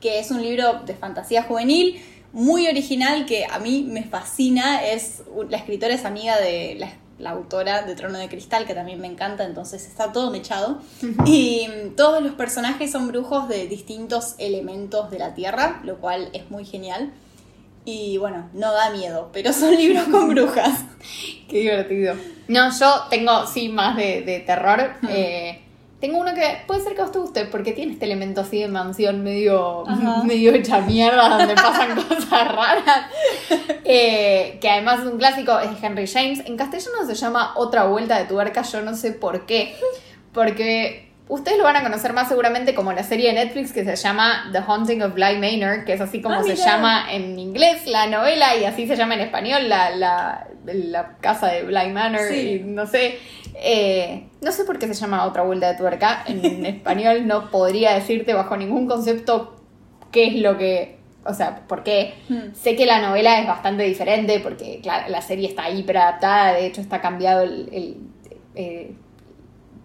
que 0.00 0.18
es 0.18 0.30
un 0.30 0.42
libro 0.42 0.80
de 0.84 0.94
fantasía 0.94 1.42
juvenil 1.42 2.00
muy 2.32 2.66
original 2.66 3.26
que 3.26 3.46
a 3.46 3.58
mí 3.58 3.86
me 3.88 4.02
fascina. 4.02 4.84
Es 4.84 5.22
la 5.48 5.56
escritora 5.56 5.94
es 5.94 6.04
amiga 6.04 6.38
de 6.38 6.74
la, 6.78 6.92
la 7.18 7.30
autora 7.30 7.82
de 7.82 7.94
Trono 7.94 8.18
de 8.18 8.28
Cristal, 8.28 8.66
que 8.66 8.74
también 8.74 9.00
me 9.00 9.06
encanta, 9.06 9.44
entonces 9.44 9.86
está 9.86 10.12
todo 10.12 10.30
mechado. 10.30 10.80
Y 11.24 11.66
mm, 11.68 11.96
todos 11.96 12.22
los 12.22 12.32
personajes 12.32 12.90
son 12.90 13.08
brujos 13.08 13.48
de 13.48 13.66
distintos 13.66 14.34
elementos 14.38 15.10
de 15.10 15.18
la 15.18 15.34
tierra, 15.34 15.80
lo 15.84 15.98
cual 15.98 16.28
es 16.32 16.50
muy 16.50 16.64
genial. 16.64 17.12
Y 17.84 18.16
bueno, 18.18 18.48
no 18.54 18.72
da 18.72 18.90
miedo, 18.90 19.30
pero 19.32 19.52
son 19.52 19.74
libros 19.76 20.04
con 20.04 20.28
brujas. 20.28 20.84
Qué 21.48 21.60
divertido. 21.60 22.14
No, 22.48 22.70
yo 22.78 23.04
tengo, 23.10 23.46
sí, 23.46 23.68
más 23.68 23.96
de, 23.96 24.22
de 24.22 24.40
terror. 24.40 24.94
Hmm. 25.02 25.08
Eh, 25.10 25.60
tengo 26.00 26.18
uno 26.18 26.34
que 26.34 26.58
puede 26.66 26.82
ser 26.82 26.94
que 26.94 27.00
a 27.00 27.04
usted 27.04 27.20
guste, 27.20 27.44
porque 27.46 27.72
tiene 27.72 27.92
este 27.92 28.04
elemento 28.04 28.42
así 28.42 28.60
de 28.60 28.68
mansión 28.68 29.22
medio, 29.22 29.88
Ajá. 29.88 30.22
medio 30.24 30.52
hecha 30.52 30.80
mierda, 30.80 31.38
donde 31.38 31.54
pasan 31.54 31.94
cosas 31.94 32.54
raras. 32.54 33.06
Eh, 33.84 34.58
que 34.60 34.68
además 34.68 35.00
es 35.00 35.06
un 35.06 35.18
clásico, 35.18 35.58
es 35.60 35.70
de 35.70 35.86
Henry 35.86 36.06
James. 36.06 36.40
En 36.44 36.56
castellano 36.56 37.06
se 37.06 37.14
llama 37.14 37.52
Otra 37.56 37.84
vuelta 37.84 38.18
de 38.18 38.24
tuerca, 38.26 38.62
yo 38.62 38.82
no 38.82 38.94
sé 38.94 39.12
por 39.12 39.46
qué. 39.46 39.76
Porque 40.32 41.13
Ustedes 41.26 41.56
lo 41.56 41.64
van 41.64 41.76
a 41.76 41.82
conocer 41.82 42.12
más 42.12 42.28
seguramente 42.28 42.74
como 42.74 42.92
la 42.92 43.02
serie 43.02 43.28
de 43.28 43.44
Netflix 43.44 43.72
que 43.72 43.82
se 43.82 43.96
llama 43.96 44.50
The 44.52 44.58
Haunting 44.58 45.02
of 45.02 45.14
Bly 45.14 45.38
Manor, 45.38 45.86
que 45.86 45.94
es 45.94 46.00
así 46.00 46.20
como 46.20 46.34
Ah, 46.36 46.42
se 46.42 46.54
llama 46.54 47.10
en 47.10 47.38
inglés 47.38 47.86
la 47.86 48.06
novela 48.06 48.54
y 48.56 48.64
así 48.64 48.86
se 48.86 48.94
llama 48.94 49.14
en 49.14 49.22
español 49.22 49.68
la, 49.70 49.90
la, 49.96 50.48
la 50.66 51.16
casa 51.20 51.46
de 51.46 51.62
Bly 51.62 51.92
Manor. 51.92 52.20
Sí. 52.28 52.60
Y 52.60 52.64
no 52.64 52.86
sé, 52.86 53.18
eh, 53.54 54.28
no 54.42 54.52
sé 54.52 54.64
por 54.64 54.78
qué 54.78 54.86
se 54.86 54.92
llama 54.92 55.24
otra 55.24 55.42
vuelta 55.42 55.72
de 55.72 55.78
tuerca. 55.78 56.24
En 56.26 56.66
español 56.66 57.26
no 57.26 57.50
podría 57.50 57.94
decirte 57.94 58.34
bajo 58.34 58.58
ningún 58.58 58.86
concepto 58.86 59.56
qué 60.12 60.26
es 60.26 60.34
lo 60.36 60.58
que, 60.58 60.98
o 61.24 61.32
sea, 61.32 61.66
por 61.66 61.84
qué. 61.84 62.14
Hmm. 62.28 62.52
Sé 62.52 62.76
que 62.76 62.84
la 62.84 63.00
novela 63.00 63.40
es 63.40 63.46
bastante 63.46 63.84
diferente 63.84 64.40
porque 64.40 64.80
claro, 64.82 65.08
la 65.08 65.22
serie 65.22 65.48
está 65.48 65.70
hiper 65.70 65.96
adaptada, 65.96 66.52
de 66.52 66.66
hecho 66.66 66.82
está 66.82 67.00
cambiado 67.00 67.44
el, 67.44 67.70
el, 67.72 67.96
eh, 68.56 68.94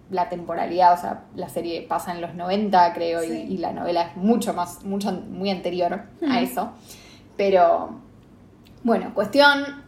la 0.09 0.27
temporalidad, 0.29 0.93
o 0.93 0.97
sea, 0.97 1.23
la 1.35 1.49
serie 1.49 1.81
pasa 1.83 2.11
en 2.11 2.21
los 2.21 2.33
90 2.35 2.93
creo 2.93 3.23
y- 3.23 3.27
Sí. 3.27 3.45
y, 3.49 3.57
la 3.57 3.71
novela 3.73 4.01
es 4.03 4.17
mucho 4.17 4.53
más, 4.53 4.83
mucho 4.83 5.11
muy 5.11 5.49
anterior 5.51 6.03
a 6.27 6.41
eso. 6.41 6.71
Pero 7.37 7.91
bueno, 8.83 9.13
cuestión 9.13 9.87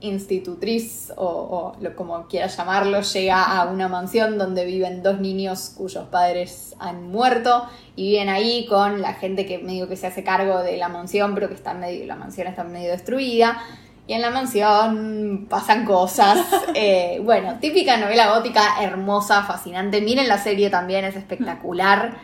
institutriz 0.00 1.12
o, 1.16 1.24
o 1.26 1.76
lo, 1.80 1.94
como 1.94 2.26
quieras 2.26 2.56
llamarlo, 2.56 3.00
llega 3.02 3.42
a 3.60 3.66
una 3.70 3.88
mansión 3.88 4.36
donde 4.36 4.64
viven 4.64 5.02
dos 5.02 5.20
niños 5.20 5.72
cuyos 5.76 6.08
padres 6.08 6.74
han 6.80 7.08
muerto 7.10 7.66
y 7.94 8.10
viven 8.10 8.28
ahí 8.28 8.66
con 8.66 9.00
la 9.00 9.14
gente 9.14 9.46
que 9.46 9.58
medio 9.58 9.88
que 9.88 9.96
se 9.96 10.08
hace 10.08 10.24
cargo 10.24 10.58
de 10.62 10.76
la 10.76 10.88
mansión, 10.88 11.34
pero 11.34 11.48
que 11.48 11.54
está 11.54 11.74
medio, 11.74 12.04
la 12.06 12.16
mansión 12.16 12.48
está 12.48 12.64
medio 12.64 12.90
destruida. 12.90 13.58
Y 14.06 14.14
en 14.14 14.22
la 14.22 14.30
mansión 14.30 15.46
pasan 15.48 15.84
cosas. 15.84 16.38
eh, 16.74 17.20
bueno, 17.22 17.58
típica 17.60 17.96
novela 17.96 18.34
gótica, 18.34 18.82
hermosa, 18.82 19.44
fascinante. 19.44 20.00
Miren 20.00 20.28
la 20.28 20.38
serie 20.38 20.70
también, 20.70 21.04
es 21.04 21.16
espectacular. 21.16 22.18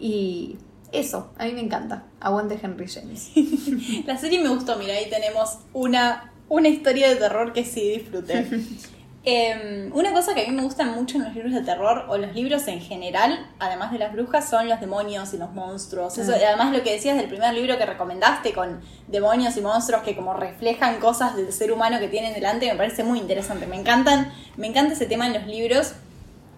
Y 0.00 0.56
eso, 0.92 1.32
a 1.38 1.44
mí 1.44 1.52
me 1.52 1.60
encanta. 1.60 2.04
Aguante 2.20 2.58
Henry 2.60 2.88
James. 2.88 3.30
La 4.06 4.16
serie 4.16 4.40
me 4.40 4.48
gustó, 4.48 4.76
mira, 4.76 4.94
ahí 4.94 5.08
tenemos 5.10 5.58
una, 5.72 6.32
una 6.48 6.68
historia 6.68 7.08
de 7.08 7.16
terror 7.16 7.52
que 7.52 7.64
sí 7.64 7.90
disfruté. 7.90 8.46
Em, 9.30 9.90
una 9.94 10.10
cosa 10.14 10.34
que 10.34 10.46
a 10.46 10.48
mí 10.48 10.54
me 10.56 10.62
gusta 10.62 10.86
mucho 10.86 11.18
en 11.18 11.24
los 11.24 11.34
libros 11.34 11.52
de 11.52 11.60
terror 11.60 12.06
o 12.08 12.16
los 12.16 12.34
libros 12.34 12.66
en 12.66 12.80
general, 12.80 13.46
además 13.58 13.92
de 13.92 13.98
las 13.98 14.10
brujas, 14.10 14.48
son 14.48 14.70
los 14.70 14.80
demonios 14.80 15.34
y 15.34 15.36
los 15.36 15.52
monstruos. 15.52 16.16
Eso, 16.16 16.32
Ah. 16.32 16.38
además 16.48 16.72
lo 16.74 16.82
que 16.82 16.92
decías 16.92 17.14
del 17.18 17.28
primer 17.28 17.52
libro 17.52 17.76
que 17.76 17.84
recomendaste 17.84 18.54
con 18.54 18.80
demonios 19.06 19.54
y 19.58 19.60
monstruos 19.60 20.00
que 20.02 20.16
como 20.16 20.32
reflejan 20.32 20.98
cosas 20.98 21.36
del 21.36 21.52
ser 21.52 21.72
humano 21.72 21.98
que 21.98 22.08
tienen 22.08 22.32
delante, 22.32 22.70
me 22.72 22.76
parece 22.78 23.04
muy 23.04 23.18
interesante. 23.18 23.66
Me 23.66 23.76
encantan, 23.76 24.32
me 24.56 24.66
encanta 24.66 24.94
ese 24.94 25.04
tema 25.04 25.26
en 25.26 25.34
los 25.34 25.46
libros. 25.46 25.92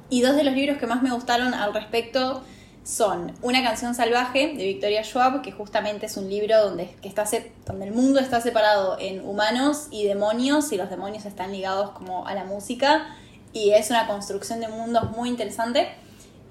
Y 0.08 0.20
dos 0.22 0.36
de 0.36 0.44
los 0.44 0.54
libros 0.54 0.78
que 0.78 0.86
más 0.86 1.02
me 1.02 1.10
gustaron 1.10 1.54
al 1.54 1.74
respecto 1.74 2.44
son 2.90 3.32
Una 3.42 3.62
canción 3.62 3.94
salvaje 3.94 4.48
de 4.48 4.66
Victoria 4.66 5.04
Schwab, 5.04 5.42
que 5.42 5.52
justamente 5.52 6.06
es 6.06 6.16
un 6.16 6.28
libro 6.28 6.58
donde, 6.64 6.90
que 7.00 7.08
está 7.08 7.24
donde 7.64 7.86
el 7.86 7.92
mundo 7.92 8.18
está 8.18 8.40
separado 8.40 8.98
en 8.98 9.24
humanos 9.24 9.86
y 9.90 10.04
demonios, 10.04 10.72
y 10.72 10.76
los 10.76 10.90
demonios 10.90 11.24
están 11.24 11.52
ligados 11.52 11.90
como 11.90 12.26
a 12.26 12.34
la 12.34 12.44
música, 12.44 13.16
y 13.52 13.70
es 13.70 13.90
una 13.90 14.06
construcción 14.06 14.60
de 14.60 14.68
mundos 14.68 15.10
muy 15.12 15.28
interesante. 15.28 15.88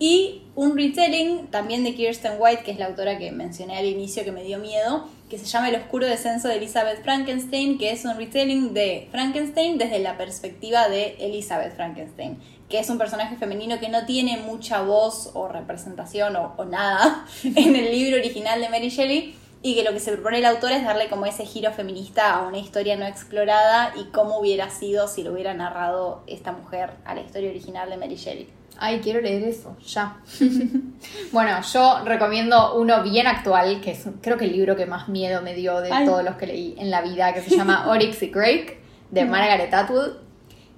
Y 0.02 0.44
un 0.56 0.78
retelling 0.78 1.48
también 1.48 1.84
de 1.84 1.94
Kirsten 1.94 2.34
White, 2.40 2.64
que 2.64 2.72
es 2.72 2.80
la 2.80 2.86
autora 2.86 3.18
que 3.18 3.32
mencioné 3.34 3.78
al 3.78 3.86
inicio 3.86 4.24
que 4.24 4.32
me 4.32 4.44
dio 4.44 4.58
miedo, 4.58 5.10
que 5.30 5.38
se 5.38 5.46
llama 5.46 5.68
El 5.68 5.76
oscuro 5.76 6.08
descenso 6.08 6.48
de 6.48 6.56
Elizabeth 6.56 7.04
Frankenstein, 7.04 7.78
que 7.78 7.92
es 7.92 8.06
un 8.06 8.16
retelling 8.16 8.74
de 8.74 9.10
Frankenstein 9.12 9.78
desde 9.78 10.00
la 10.00 10.18
perspectiva 10.18 10.88
de 10.88 11.18
Elizabeth 11.20 11.76
Frankenstein, 11.76 12.40
que 12.70 12.80
es 12.80 12.90
un 12.90 12.98
personaje 12.98 13.36
femenino 13.36 13.80
que 13.80 13.90
no 13.90 14.06
tiene 14.06 14.38
mucha 14.38 14.82
voz 14.82 15.32
o 15.34 15.48
representación 15.48 16.36
o, 16.36 16.54
o 16.56 16.66
nada 16.66 17.26
en 17.44 17.76
el 17.76 17.92
libro 17.92 18.18
original 18.18 18.62
de 18.62 18.70
Mary 18.70 18.90
Shelley. 18.90 19.36
Y 19.62 19.76
que 19.76 19.84
lo 19.84 19.92
que 19.92 20.00
se 20.00 20.14
propone 20.14 20.38
el 20.38 20.46
autor 20.46 20.72
es 20.72 20.86
darle 20.86 21.10
como 21.10 21.26
ese 21.26 21.46
giro 21.46 21.74
feminista 21.74 22.34
a 22.34 22.48
una 22.48 22.60
historia 22.60 22.96
no 22.96 23.06
explorada 23.06 23.92
y 23.98 24.06
cómo 24.06 24.40
hubiera 24.40 24.70
sido 24.70 25.10
si 25.10 25.22
lo 25.22 25.34
hubiera 25.34 25.54
narrado 25.54 26.24
esta 26.28 26.54
mujer 26.54 26.92
a 27.04 27.14
la 27.14 27.20
historia 27.20 27.50
original 27.50 27.90
de 27.90 27.98
Mary 27.98 28.16
Shelley. 28.16 28.48
Ay, 28.78 29.02
quiero 29.02 29.20
leer 29.20 29.44
eso, 29.44 29.76
ya. 29.86 30.18
bueno, 31.34 31.60
yo 31.74 32.06
recomiendo 32.06 32.80
uno 32.80 33.04
bien 33.04 33.28
actual, 33.28 33.82
que 33.82 33.92
es 33.92 34.08
creo 34.22 34.38
que 34.38 34.46
el 34.46 34.54
libro 34.54 34.78
que 34.78 34.86
más 34.86 35.10
miedo 35.10 35.42
me 35.42 35.54
dio 35.54 35.82
de 35.82 35.92
Ay. 35.92 36.06
todos 36.06 36.24
los 36.24 36.36
que 36.38 36.48
leí 36.48 36.76
en 36.78 36.90
la 36.90 37.02
vida, 37.02 37.34
que 37.34 37.42
se 37.42 37.58
llama 37.58 37.88
Oryx 37.90 38.24
y 38.24 38.32
Crake, 38.32 38.80
de 39.12 39.26
Margaret 39.26 39.74
Atwood, 39.74 40.14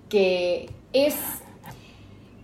que 0.09 0.71
es 0.93 1.15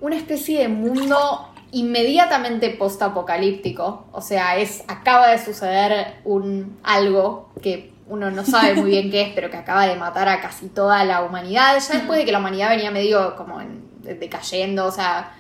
una 0.02 0.16
especie 0.16 0.60
de 0.60 0.68
mundo 0.68 1.50
inmediatamente 1.72 2.70
post-apocalíptico. 2.72 4.06
O 4.12 4.22
sea, 4.22 4.58
es 4.58 4.84
acaba 4.88 5.30
de 5.30 5.38
suceder 5.44 6.16
un 6.24 6.78
algo 6.84 7.50
que 7.62 7.94
uno 8.08 8.32
no 8.32 8.46
sabe 8.46 8.76
muy 8.76 8.92
bien 8.92 9.12
qué 9.12 9.22
es, 9.24 9.30
pero 9.36 9.50
que 9.50 9.58
acaba 9.58 9.86
de 9.86 9.96
matar 9.96 10.30
a 10.30 10.40
casi 10.40 10.68
toda 10.68 11.04
la 11.04 11.24
humanidad. 11.24 11.78
Ya 11.86 11.96
después 11.96 12.20
de 12.20 12.26
que 12.26 12.32
la 12.32 12.40
humanidad 12.40 12.70
venía 12.70 12.90
medio 12.92 13.36
como 13.36 13.60
en- 13.60 13.86
decayendo, 14.02 14.86
o 14.86 14.92
sea, 14.92 15.34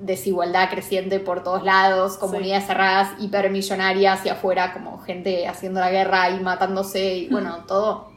desigualdad 0.00 0.68
creciente 0.70 1.18
por 1.18 1.42
todos 1.42 1.64
lados, 1.64 2.18
comunidades 2.18 2.66
cerradas, 2.66 3.10
hipermillonarias 3.18 4.24
y 4.24 4.28
afuera 4.28 4.72
como 4.72 4.98
gente 5.00 5.48
haciendo 5.48 5.80
la 5.80 5.90
guerra 5.90 6.30
y 6.30 6.40
matándose 6.40 7.16
y 7.16 7.28
bueno, 7.28 7.64
todo, 7.66 8.12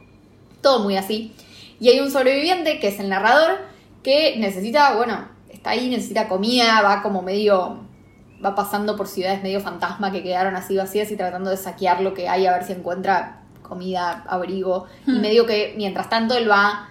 todo 0.60 0.80
muy 0.80 0.96
así. 0.96 1.34
Y 1.80 1.88
hay 1.88 2.00
un 2.00 2.10
sobreviviente 2.10 2.78
que 2.78 2.88
es 2.88 3.00
el 3.00 3.08
narrador 3.08 3.58
que 4.04 4.36
necesita, 4.38 4.94
bueno, 4.96 5.26
está 5.52 5.70
ahí, 5.70 5.88
necesita 5.90 6.28
comida, 6.28 6.82
va 6.82 7.02
como 7.02 7.22
medio, 7.22 7.78
va 8.44 8.54
pasando 8.54 8.96
por 8.96 9.06
ciudades 9.08 9.42
medio 9.42 9.60
fantasma 9.60 10.10
que 10.10 10.22
quedaron 10.22 10.56
así 10.56 10.76
vacías 10.76 11.10
y 11.10 11.16
tratando 11.16 11.50
de 11.50 11.56
saquear 11.56 12.00
lo 12.00 12.14
que 12.14 12.28
hay 12.28 12.46
a 12.46 12.52
ver 12.52 12.64
si 12.64 12.72
encuentra 12.72 13.40
comida, 13.62 14.24
abrigo. 14.28 14.86
Y 15.06 15.12
medio 15.12 15.46
que 15.46 15.74
mientras 15.76 16.08
tanto 16.08 16.34
él 16.34 16.50
va 16.50 16.88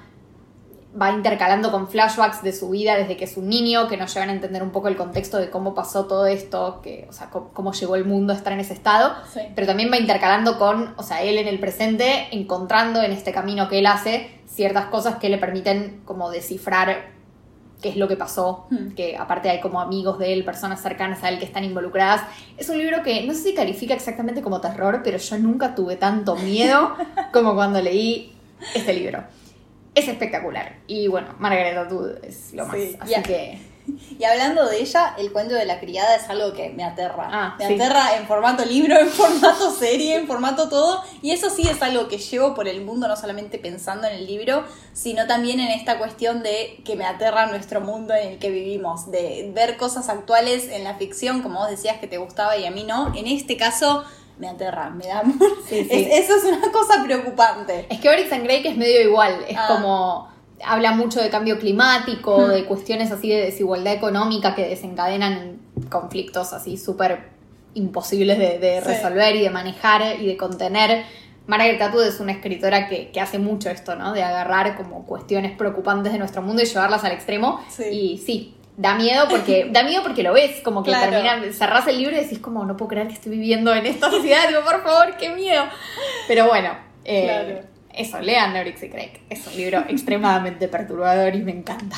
va 1.00 1.10
intercalando 1.12 1.72
con 1.72 1.88
flashbacks 1.88 2.44
de 2.44 2.52
su 2.52 2.70
vida 2.70 2.98
desde 2.98 3.16
que 3.16 3.24
es 3.24 3.38
un 3.38 3.48
niño, 3.48 3.88
que 3.88 3.96
nos 3.96 4.14
llevan 4.14 4.28
a 4.28 4.34
entender 4.34 4.62
un 4.62 4.72
poco 4.72 4.90
el 4.90 4.98
contexto 4.98 5.38
de 5.38 5.50
cómo 5.50 5.74
pasó 5.74 6.06
todo 6.06 6.26
esto, 6.26 6.82
que, 6.84 7.08
o 7.10 7.14
sea, 7.14 7.30
cómo, 7.30 7.50
cómo 7.54 7.72
llegó 7.72 7.96
el 7.96 8.04
mundo 8.04 8.34
a 8.34 8.36
estar 8.36 8.52
en 8.52 8.60
ese 8.60 8.74
estado, 8.74 9.14
Sí. 9.32 9.40
pero 9.56 9.68
también 9.68 9.90
va 9.90 9.98
intercalando 9.98 10.60
con, 10.60 10.94
o 10.98 11.04
sea, 11.04 11.22
él 11.22 11.38
en 11.38 11.48
el 11.48 11.60
presente, 11.60 12.28
encontrando 12.32 13.02
en 13.02 13.14
este 13.14 13.32
camino 13.32 13.70
que 13.70 13.80
él 13.80 13.86
hace 13.86 14.42
ciertas 14.48 14.88
cosas 14.88 15.16
que 15.16 15.30
le 15.30 15.38
permiten 15.38 16.02
como 16.04 16.30
descifrar 16.30 17.11
qué 17.82 17.90
es 17.90 17.98
lo 17.98 18.08
que 18.08 18.16
pasó, 18.16 18.68
Hmm. 18.70 18.90
que 18.96 19.18
aparte 19.18 19.50
hay 19.50 19.60
como 19.60 19.82
amigos 19.82 20.20
de 20.20 20.34
él, 20.34 20.44
personas 20.46 20.82
cercanas 20.82 21.24
a 21.24 21.30
él 21.30 21.40
que 21.40 21.46
están 21.46 21.64
involucradas. 21.64 22.22
Es 22.58 22.70
un 22.70 22.78
libro 22.78 23.02
que 23.04 23.24
no 23.26 23.34
sé 23.34 23.40
si 23.42 23.54
califica 23.54 23.94
exactamente 23.94 24.42
como 24.42 24.62
terror, 24.62 25.02
pero 25.04 25.18
yo 25.18 25.38
nunca 25.40 25.74
tuve 25.76 25.96
tanto 25.96 26.36
miedo 26.36 26.96
como 27.34 27.56
cuando 27.56 27.82
leí 27.82 28.34
este 28.76 28.94
libro. 28.94 29.24
Es 29.94 30.08
espectacular. 30.08 30.78
Y 30.88 31.08
bueno, 31.08 31.28
Margaret 31.40 31.76
Atwood 31.78 32.24
es 32.24 32.54
lo 32.54 32.66
más. 32.66 32.76
Sí, 32.78 32.96
así 33.00 33.22
que. 33.24 33.60
Y 34.20 34.24
hablando 34.24 34.66
de 34.68 34.80
ella, 34.82 35.16
el 35.18 35.32
cuento 35.32 35.56
de 35.56 35.66
la 35.66 35.80
criada 35.80 36.16
es 36.16 36.30
algo 36.30 36.54
que 36.54 36.70
me 36.70 36.84
aterra. 36.84 37.28
Ah, 37.32 37.56
me 37.58 37.68
sí. 37.68 37.74
aterra 37.76 38.16
en 38.18 38.28
formato 38.28 38.64
libro, 38.66 38.96
en 39.00 39.10
formato 39.10 39.72
serie, 39.72 40.16
en 40.18 40.28
formato 40.28 40.70
todo. 40.70 41.04
Y 41.22 41.32
eso 41.32 41.50
sí 41.50 41.68
es 41.68 41.82
algo 41.82 42.08
que 42.08 42.18
llevo 42.18 42.54
por 42.54 42.68
el 42.68 42.82
mundo, 42.86 43.08
no 43.08 43.16
solamente 43.16 43.58
pensando 43.60 44.08
en 44.08 44.14
el 44.16 44.28
libro, 44.28 44.64
sino 44.94 45.26
también 45.28 45.60
en 45.60 45.70
esta 45.70 45.98
cuestión 45.98 46.44
de 46.44 46.82
que 46.86 46.96
me 46.96 47.06
aterra 47.06 47.48
nuestro 47.48 47.82
mundo 47.82 48.14
en 48.14 48.34
el 48.34 48.40
que 48.40 48.50
vivimos. 48.50 49.10
De 49.12 49.50
ver 49.54 49.78
cosas 49.78 50.10
actuales 50.10 50.68
en 50.70 50.84
la 50.84 50.96
ficción, 50.96 51.42
como 51.42 51.60
vos 51.60 51.70
decías 51.70 51.98
que 51.98 52.08
te 52.08 52.18
gustaba 52.18 52.58
y 52.58 52.66
a 52.66 52.72
mí 52.72 52.84
no. 52.84 53.14
En 53.16 53.28
este 53.28 53.58
caso, 53.58 54.04
me 54.38 54.48
aterra, 54.50 54.90
me 54.90 55.08
da. 55.08 55.24
Sí, 55.70 55.84
sí. 55.86 55.88
Es- 55.90 56.26
eso 56.26 56.36
es 56.38 56.44
una 56.44 56.72
cosa 56.72 57.04
preocupante. 57.04 57.86
Es 57.90 58.00
que 58.00 58.10
Oryx 58.10 58.32
and 58.32 58.44
Grey 58.44 58.62
que 58.62 58.70
es 58.70 58.78
medio 58.78 59.02
igual. 59.02 59.44
Es 59.48 59.58
Ah. 59.58 59.66
como. 59.68 60.31
Habla 60.66 60.92
mucho 60.94 61.22
de 61.22 61.30
cambio 61.30 61.58
climático, 61.60 62.48
de 62.48 62.66
cuestiones 62.66 63.12
así 63.12 63.30
de 63.30 63.42
desigualdad 63.46 63.94
económica 63.94 64.56
que 64.56 64.68
desencadenan 64.68 65.34
en 65.34 65.60
conflictos 65.90 66.54
así 66.54 66.78
súper 66.78 67.30
imposibles 67.74 68.38
de, 68.38 68.60
de 68.60 68.82
Sí. 68.82 68.88
resolver 68.88 69.36
y 69.36 69.42
de 69.42 69.50
manejar 69.50 70.20
y 70.22 70.28
de 70.28 70.38
contener. 70.38 71.04
Margaret 71.48 71.82
Atwood 71.82 72.06
es 72.06 72.20
una 72.20 72.34
escritora 72.34 72.88
que, 72.88 73.10
que 73.12 73.20
hace 73.20 73.40
mucho 73.40 73.70
esto, 73.70 73.96
¿no? 73.96 74.14
De 74.14 74.24
agarrar 74.24 74.76
como 74.78 75.06
cuestiones 75.06 75.52
preocupantes 75.58 76.14
de 76.14 76.20
nuestro 76.20 76.42
mundo 76.42 76.62
y 76.62 76.66
llevarlas 76.66 77.04
al 77.04 77.12
extremo. 77.14 77.60
Sí. 77.70 77.84
Y 77.92 78.18
sí, 78.20 78.54
da 78.78 78.94
miedo 78.96 79.26
porque 79.30 79.68
da 79.72 79.84
miedo 79.84 80.04
porque 80.04 80.22
lo 80.24 80.34
ves, 80.34 80.62
como 80.64 80.84
que 80.84 80.92
Claro. 80.92 81.10
termina, 81.12 81.52
cerrás 81.54 81.88
el 81.88 81.98
libro 81.98 82.16
y 82.16 82.20
decís 82.20 82.40
como 82.40 82.64
no 82.66 82.78
puedo 82.78 82.90
creer 82.90 83.08
que 83.08 83.14
estoy 83.14 83.32
viviendo 83.32 83.74
en 83.74 83.86
esta 83.86 84.10
sociedad, 84.12 84.48
digo, 84.48 84.62
por 84.64 84.84
favor, 84.84 85.18
qué 85.18 85.30
miedo. 85.32 85.64
Pero 86.28 86.48
bueno, 86.48 86.78
eh, 87.06 87.24
Claro. 87.26 87.71
Eso, 87.94 88.20
lean 88.20 88.56
Oryx 88.56 88.84
y 88.84 88.90
Craig. 88.90 89.22
Es 89.30 89.46
un 89.48 89.56
libro 89.58 89.80
extremadamente 89.88 90.68
perturbador 90.68 91.36
y 91.36 91.40
me 91.40 91.52
encanta. 91.52 91.98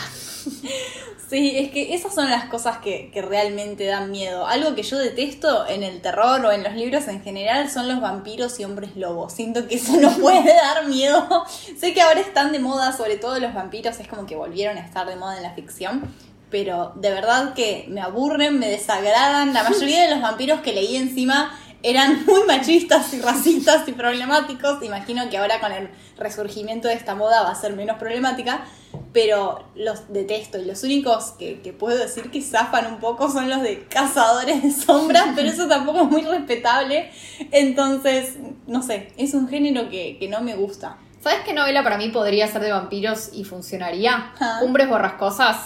Sí, 1.30 1.58
es 1.58 1.72
que 1.72 1.96
esas 1.96 2.14
son 2.14 2.30
las 2.30 2.46
cosas 2.46 2.78
que, 2.78 3.10
que 3.12 3.24
realmente 3.24 3.86
dan 3.86 4.12
miedo. 4.12 4.46
Algo 4.46 4.76
que 4.76 4.84
yo 4.84 5.00
detesto 5.00 5.66
en 5.68 5.82
el 5.82 6.00
terror 6.00 6.46
o 6.46 6.52
en 6.52 6.62
los 6.62 6.76
libros 6.76 7.08
en 7.08 7.24
general 7.24 7.72
son 7.72 7.88
los 7.88 8.02
vampiros 8.02 8.60
y 8.60 8.66
hombres 8.66 8.96
lobos. 8.96 9.34
Siento 9.34 9.68
que 9.68 9.76
eso 9.76 9.98
no 9.98 10.12
puede 10.18 10.54
dar 10.54 10.86
miedo. 10.86 11.44
sé 11.80 11.92
que 11.96 12.04
ahora 12.04 12.20
están 12.20 12.52
de 12.52 12.60
moda, 12.60 12.96
sobre 12.96 13.18
todo 13.18 13.40
los 13.40 13.52
vampiros, 13.52 14.00
es 14.00 14.08
como 14.08 14.28
que 14.28 14.36
volvieron 14.36 14.78
a 14.78 14.82
estar 14.82 15.08
de 15.08 15.16
moda 15.16 15.38
en 15.38 15.42
la 15.42 15.56
ficción. 15.56 16.04
pero 16.52 16.92
de 16.98 17.10
verdad 17.10 17.56
que 17.56 17.86
me 17.90 18.00
aburren, 18.00 18.60
me 18.60 18.70
desagradan. 18.70 19.56
La 19.56 19.64
mayoría 19.64 20.04
de 20.04 20.12
los 20.12 20.22
vampiros 20.22 20.62
que 20.62 20.72
leí 20.72 20.98
encima 20.98 21.52
eran 21.84 22.26
muy 22.26 22.44
machistas 22.46 23.14
y 23.14 23.22
racistas 23.22 23.88
y 23.88 23.92
problemáticos. 23.92 24.82
Imagino 24.82 25.30
que 25.30 25.38
ahora 25.38 25.60
con 25.60 25.72
el 25.72 25.90
resurgimiento 26.18 26.88
de 26.88 26.96
esta 26.96 27.14
moda 27.14 27.44
va 27.44 27.52
a 27.52 27.56
ser 27.56 27.74
menos 27.74 27.98
problemática, 27.98 28.66
pero 29.12 29.66
los 29.76 30.12
detesto. 30.12 30.58
Y 30.58 30.66
los 30.66 30.84
únicos 30.84 31.34
que, 31.38 31.76
puedo 31.78 31.98
decir 31.98 32.32
que 32.32 32.42
zafan 32.42 32.88
un 32.88 33.00
poco 33.00 33.30
son 33.30 33.50
los 33.50 33.62
de 33.62 33.86
cazadores 33.90 34.64
de 34.64 34.72
sombras, 34.72 35.28
pero 35.36 35.50
eso 35.50 35.68
tampoco 35.68 36.02
es 36.02 36.10
muy 36.10 36.22
respetable. 36.22 37.12
Entonces, 37.52 38.38
no 38.66 38.82
sé, 38.82 39.12
es 39.18 39.34
un 39.34 39.50
género 39.50 39.90
que, 39.90 40.18
no 40.30 40.42
me 40.42 40.56
gusta. 40.56 40.98
¿Sabes 41.22 41.40
qué 41.46 41.54
novela 41.54 41.84
para 41.84 41.98
mí 41.98 42.10
podría 42.10 42.48
ser 42.48 42.62
de 42.62 42.72
vampiros 42.72 43.30
y 43.34 43.44
funcionaría? 43.44 44.34
Cumbres 44.60 44.90
borrascosas, 44.90 45.58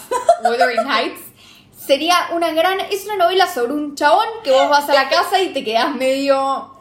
Wuthering 0.43 0.87
Heights 0.87 1.26
sería 1.87 2.15
una 2.33 2.51
gran. 2.51 2.79
Es 2.91 3.05
una 3.05 3.15
novela 3.15 3.47
sobre 3.47 3.73
un 3.73 3.95
chabón 3.95 4.27
que 4.43 4.51
vos 4.51 4.69
vas 4.69 4.87
a 4.89 4.93
la 4.93 5.09
casa 5.09 5.41
y 5.41 5.53
te 5.53 5.63
quedás 5.63 5.95
medio. 5.95 6.73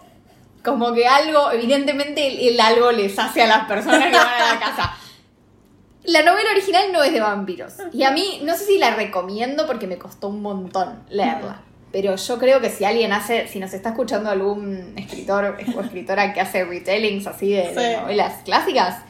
Como 0.63 0.93
que 0.93 1.07
algo, 1.07 1.53
evidentemente 1.53 2.49
el, 2.49 2.61
algo 2.61 2.91
les 2.91 3.17
hace 3.17 3.43
a 3.43 3.47
las 3.47 3.69
personas 3.69 4.11
que 4.11 4.17
van 4.17 4.27
a 4.27 4.55
la 4.55 4.61
casa. 4.61 4.97
La 6.03 6.23
novela 6.23 6.51
original 6.51 6.93
no 6.93 7.03
es 7.03 7.13
de 7.13 7.21
vampiros. 7.21 7.75
Y 7.93 8.03
a 8.03 8.11
mí, 8.11 8.41
no 8.43 8.57
sé 8.57 8.65
si 8.65 8.79
la 8.79 8.95
recomiendo 8.95 9.67
porque 9.67 9.87
me 9.87 9.97
costó 9.97 10.29
un 10.29 10.43
montón 10.43 11.05
leerla. 11.09 11.63
Pero 11.93 12.17
yo 12.17 12.39
creo 12.39 12.61
que 12.61 12.69
si 12.69 12.85
alguien 12.85 13.13
hace, 13.13 13.47
si 13.47 13.61
nos 13.61 13.73
está 13.73 13.91
escuchando 13.91 14.29
algún 14.29 14.95
escritor 14.97 15.57
o 15.77 15.81
escritora 15.81 16.33
que 16.33 16.41
hace 16.41 16.65
retellings 16.65 17.27
así 17.27 17.53
de, 17.53 17.97
novelas 18.01 18.43
clásicas, 18.45 19.03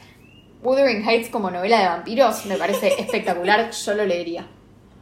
Wuthering 0.63 1.07
Heights 1.07 1.29
como 1.29 1.51
novela 1.51 1.79
de 1.79 1.87
vampiros 1.87 2.45
me 2.45 2.55
parece 2.55 2.93
espectacular, 2.99 3.71
yo 3.71 3.93
lo 3.93 4.05
leería. 4.05 4.47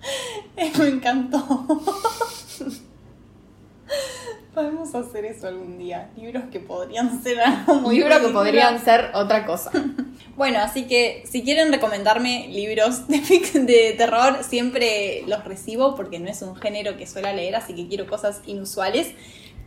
Me 0.56 0.88
encantó. 0.88 1.68
Podemos 4.54 4.96
hacer 4.96 5.26
eso 5.26 5.48
algún 5.48 5.78
día. 5.78 6.10
Libros 6.15 6.46
que 6.52 6.62
podrían 6.62 7.22
ser 7.22 7.41
algo 7.41 7.76
muy 7.76 7.98
Libros 7.98 8.20
que 8.20 8.30
podrían 8.30 8.84
ser 8.84 9.12
otra 9.13 9.46
cosa. 9.46 9.72
Bueno, 10.36 10.60
así 10.60 10.84
que 10.84 11.24
si 11.26 11.44
quieren 11.44 11.72
recomendarme 11.72 12.50
libros 12.50 13.08
de, 13.08 13.20
de 13.62 13.96
terror, 13.98 14.44
siempre 14.44 15.24
los 15.28 15.46
recibo 15.46 15.96
porque 15.96 16.20
no 16.20 16.30
es 16.30 16.41
un 16.41 16.58
género 16.58 16.98
que 16.98 17.08
suela 17.08 17.32
leer, 17.32 17.56
así 17.56 17.74
que 17.74 17.88
quiero 17.88 18.06
cosas 18.06 18.41
inusuales. 18.46 19.13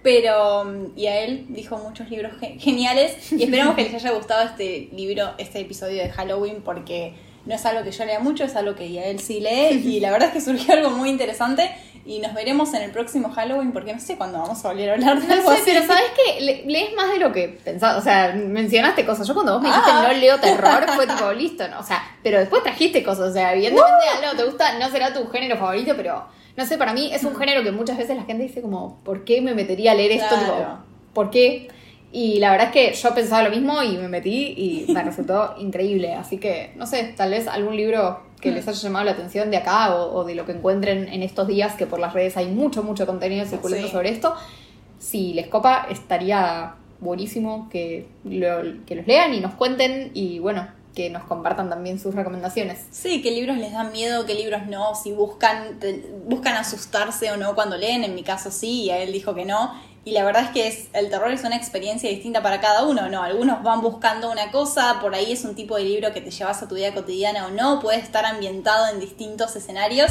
Pero, 0.03 0.91
y 0.95 1.07
a 1.07 1.21
él 1.21 1.47
dijo 1.49 1.79
muchos 1.79 2.11
libros 2.11 2.33
geniales 2.59 3.33
y 3.33 3.45
esperamos 3.45 3.77
que 3.77 3.85
les 3.85 3.95
haya 3.95 4.13
gustado 4.13 4.47
este 4.47 4.91
libro, 4.93 5.31
este 5.39 5.61
episodio 5.61 6.03
de 6.03 6.11
Halloween 6.11 6.61
porque 6.63 7.15
no 7.47 7.55
es 7.55 7.65
algo 7.67 7.83
que 7.85 7.91
yo 7.91 8.05
lea 8.05 8.21
mucho, 8.21 8.45
es 8.45 8.57
algo 8.57 8.75
que 8.75 9.11
él 9.11 9.21
sí 9.21 9.41
lee 9.41 9.81
y 9.85 10.01
la 10.01 10.11
verdad 10.11 10.29
es 10.29 10.35
que 10.35 10.41
surgió 10.41 10.75
algo 10.75 10.91
muy 10.91 11.09
interesante 11.09 11.71
y 12.09 12.21
nos 12.21 12.33
veremos 12.33 12.73
en 12.73 12.83
el 12.83 12.91
próximo 12.91 13.31
Halloween 13.31 13.73
porque 13.73 13.93
no 13.93 14.01
sé 14.01 14.17
cuándo 14.17 14.39
vamos 14.39 14.65
a 14.65 14.69
volver 14.69 14.91
a 14.91 14.93
hablar 14.95 15.21
de 15.21 15.33
algo 15.33 15.51
no 15.51 15.57
sé, 15.57 15.63
pero 15.67 15.87
¿sabes 15.87 16.11
qué? 16.17 16.65
lees 16.67 16.95
más 16.95 17.11
de 17.11 17.19
lo 17.19 17.33
que 17.33 17.59
pensaba, 17.63 17.99
o 17.99 18.01
sea, 18.01 18.33
mencionaste 18.35 19.05
cosas. 19.05 19.29
Yo 19.29 19.35
cuando 19.35 19.53
vos 19.53 19.63
me 19.63 19.69
dijiste 19.69 19.91
ah. 19.93 20.09
no 20.09 20.15
leo 20.15 20.39
terror 20.41 20.87
fue 20.95 21.07
tipo 21.07 21.33
listo, 21.33 21.69
¿no? 21.69 21.81
O 21.81 21.83
sea, 21.83 22.03
pero 22.23 22.39
después 22.39 22.63
trajiste 22.63 23.03
cosas, 23.03 23.31
o 23.31 23.33
sea, 23.33 23.53
evidentemente 23.53 23.93
uh. 23.93 24.25
algo 24.25 24.37
te 24.37 24.45
gusta, 24.45 24.79
no 24.79 24.89
será 24.91 25.13
tu 25.13 25.27
género 25.29 25.59
favorito, 25.59 25.93
pero 25.97 26.25
no 26.57 26.67
sé, 26.67 26.79
para 26.79 26.95
mí 26.95 27.11
es 27.13 27.23
un 27.25 27.35
mm. 27.35 27.39
género 27.39 27.63
que 27.63 27.73
muchas 27.73 27.99
veces 27.99 28.17
la 28.17 28.25
gente 28.25 28.43
dice 28.43 28.63
como, 28.63 29.01
¿por 29.05 29.25
qué 29.25 29.41
me 29.41 29.55
metería 29.55 29.93
a 29.93 29.95
leer 29.95 30.13
esto? 30.13 30.35
¿Por 31.13 31.31
qué? 31.31 31.69
Y 32.11 32.39
la 32.39 32.51
verdad 32.51 32.69
es 32.69 32.73
que 32.73 32.95
yo 32.95 33.15
pensaba 33.15 33.43
lo 33.43 33.51
mismo 33.51 33.83
y 33.83 33.97
me 33.99 34.09
metí 34.09 34.55
y 34.57 34.93
me 34.93 35.03
resultó 35.03 35.55
increíble. 35.59 36.15
Así 36.15 36.39
que, 36.39 36.73
no 36.77 36.87
sé, 36.87 37.15
tal 37.17 37.31
vez 37.31 37.47
algún 37.47 37.77
libro 37.77 38.23
que 38.41 38.51
les 38.53 38.67
haya 38.69 38.81
llamado 38.81 39.05
la 39.05 39.11
atención 39.13 39.51
de 39.51 39.57
acá 39.57 39.95
o, 39.95 40.25
de 40.25 40.35
lo 40.35 40.47
que 40.47 40.53
encuentren 40.53 41.09
en 41.09 41.23
estos 41.23 41.49
días, 41.49 41.75
que 41.75 41.87
por 41.87 41.99
las 41.99 42.15
redes 42.15 42.37
hay 42.37 42.47
mucho, 42.47 42.83
mucho 42.83 43.05
contenido 43.05 43.45
circulando 43.47 43.89
sobre 43.89 44.11
esto. 44.11 44.35
Si 44.99 45.35
les 45.35 45.49
copa, 45.49 45.87
estaría 45.91 46.75
buenísimo 47.01 47.69
que, 47.71 48.07
que 48.87 48.95
los 48.95 49.07
lean 49.07 49.35
y 49.35 49.41
nos 49.41 49.55
cuenten 49.55 50.13
y 50.15 50.39
bueno, 50.39 50.69
que 50.95 51.11
nos 51.11 51.25
compartan 51.25 51.69
también 51.69 51.99
sus 52.01 52.15
recomendaciones. 52.15 52.87
Sí, 52.91 53.23
qué 53.23 53.31
libros 53.31 53.57
les 53.57 53.73
dan 53.73 53.93
miedo, 53.93 54.27
qué 54.27 54.35
libros 54.35 54.67
no, 54.67 54.95
si 54.95 55.13
buscan, 55.13 55.79
buscan 56.27 56.57
asustarse 56.57 57.31
o 57.31 57.37
no 57.37 57.55
cuando 57.55 57.77
leen, 57.77 58.03
en 58.05 58.15
mi 58.15 58.23
caso 58.23 58.51
sí, 58.51 58.85
y 58.85 58.91
a 58.91 58.99
él 58.99 59.13
dijo 59.13 59.35
que 59.35 59.45
no. 59.45 59.73
Y 60.05 60.13
la 60.13 60.25
verdad 60.25 60.45
es 60.45 60.51
que 60.51 60.69
es, 60.69 60.89
el 60.95 61.11
terror 61.11 61.31
es 61.31 61.45
una 61.45 61.57
experiencia 61.57 62.09
distinta 62.09 62.43
para 62.43 62.61
cada 62.61 62.87
uno, 62.87 63.09
¿no? 63.09 63.23
Algunos 63.23 63.63
van 63.63 63.83
buscando 63.83 64.31
una 64.31 64.51
cosa, 64.51 64.99
por 65.01 65.15
ahí 65.15 65.33
es 65.33 65.45
un 65.45 65.55
tipo 65.55 65.77
de 65.77 65.85
libro 65.85 66.13
que 66.13 66.21
te 66.21 66.31
llevas 66.31 66.63
a 66.63 66.69
tu 66.69 66.77
vida 66.77 66.95
cotidiana 66.95 67.47
o 67.47 67.51
no, 67.51 67.81
puede 67.81 67.99
estar 67.99 68.25
ambientado 68.25 68.89
en 68.93 69.01
distintos 69.01 69.55
escenarios. 69.55 70.11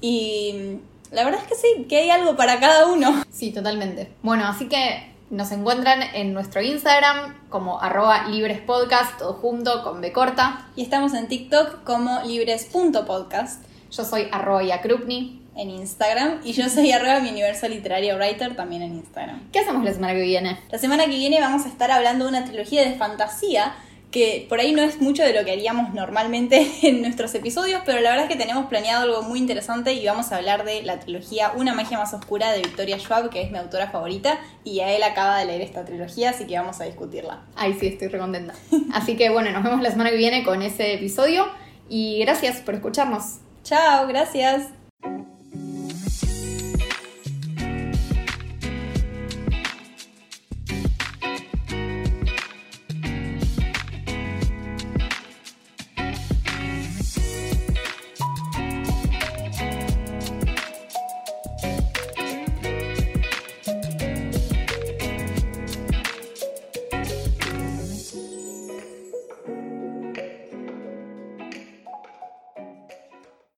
Y 0.00 0.78
la 1.10 1.24
verdad 1.24 1.40
es 1.42 1.48
que 1.48 1.54
sí, 1.54 1.86
que 1.88 1.98
hay 1.98 2.10
algo 2.10 2.36
para 2.36 2.60
cada 2.60 2.86
uno. 2.86 3.24
Sí, 3.32 3.52
totalmente. 3.52 4.12
Bueno, 4.22 4.46
así 4.46 4.68
que 4.68 5.12
nos 5.30 5.52
encuentran 5.52 6.02
en 6.14 6.32
nuestro 6.32 6.60
Instagram 6.60 7.48
como 7.50 7.80
arroba 7.80 8.26
librespodcast, 8.28 9.18
todo 9.18 9.34
junto 9.34 9.84
con 9.84 10.00
B 10.00 10.12
corta. 10.12 10.66
Y 10.74 10.82
estamos 10.82 11.14
en 11.14 11.28
TikTok 11.28 11.84
como 11.84 12.22
libres.podcast. 12.24 13.64
Yo 13.90 14.04
soy 14.04 14.28
arroba 14.32 14.62
yakrupni 14.64 15.47
en 15.58 15.70
Instagram 15.70 16.40
y 16.44 16.52
yo 16.52 16.68
soy 16.70 16.92
arroba 16.92 17.20
mi 17.20 17.30
universo 17.30 17.68
literario 17.68 18.16
writer 18.16 18.54
también 18.54 18.82
en 18.82 18.94
Instagram. 18.94 19.50
¿Qué 19.52 19.58
hacemos 19.58 19.84
la 19.84 19.92
semana 19.92 20.14
que 20.14 20.22
viene? 20.22 20.56
La 20.70 20.78
semana 20.78 21.04
que 21.04 21.16
viene 21.16 21.40
vamos 21.40 21.66
a 21.66 21.68
estar 21.68 21.90
hablando 21.90 22.24
de 22.24 22.30
una 22.30 22.44
trilogía 22.44 22.88
de 22.88 22.94
fantasía 22.94 23.74
que 24.12 24.46
por 24.48 24.58
ahí 24.60 24.72
no 24.72 24.82
es 24.82 25.00
mucho 25.00 25.22
de 25.22 25.34
lo 25.34 25.44
que 25.44 25.52
haríamos 25.52 25.92
normalmente 25.92 26.66
en 26.82 27.02
nuestros 27.02 27.34
episodios, 27.34 27.82
pero 27.84 28.00
la 28.00 28.10
verdad 28.10 28.26
es 28.26 28.32
que 28.32 28.38
tenemos 28.38 28.66
planeado 28.66 29.02
algo 29.02 29.22
muy 29.22 29.38
interesante 29.38 29.92
y 29.92 30.06
vamos 30.06 30.32
a 30.32 30.36
hablar 30.36 30.64
de 30.64 30.82
la 30.82 31.00
trilogía 31.00 31.52
Una 31.56 31.74
magia 31.74 31.98
más 31.98 32.14
oscura 32.14 32.52
de 32.52 32.60
Victoria 32.60 32.98
Schwab, 32.98 33.28
que 33.28 33.42
es 33.42 33.50
mi 33.50 33.58
autora 33.58 33.90
favorita, 33.90 34.38
y 34.64 34.80
a 34.80 34.92
él 34.92 35.02
acaba 35.02 35.38
de 35.38 35.44
leer 35.44 35.60
esta 35.60 35.84
trilogía, 35.84 36.30
así 36.30 36.46
que 36.46 36.56
vamos 36.56 36.80
a 36.80 36.84
discutirla. 36.84 37.42
Ay, 37.56 37.76
sí, 37.78 37.88
estoy 37.88 38.08
recontenta. 38.08 38.54
así 38.94 39.16
que 39.16 39.28
bueno, 39.28 39.50
nos 39.50 39.62
vemos 39.62 39.82
la 39.82 39.90
semana 39.90 40.10
que 40.10 40.16
viene 40.16 40.44
con 40.44 40.62
ese 40.62 40.94
episodio 40.94 41.46
y 41.88 42.20
gracias 42.20 42.60
por 42.60 42.74
escucharnos. 42.74 43.40
Chao, 43.62 44.06
gracias. 44.06 44.77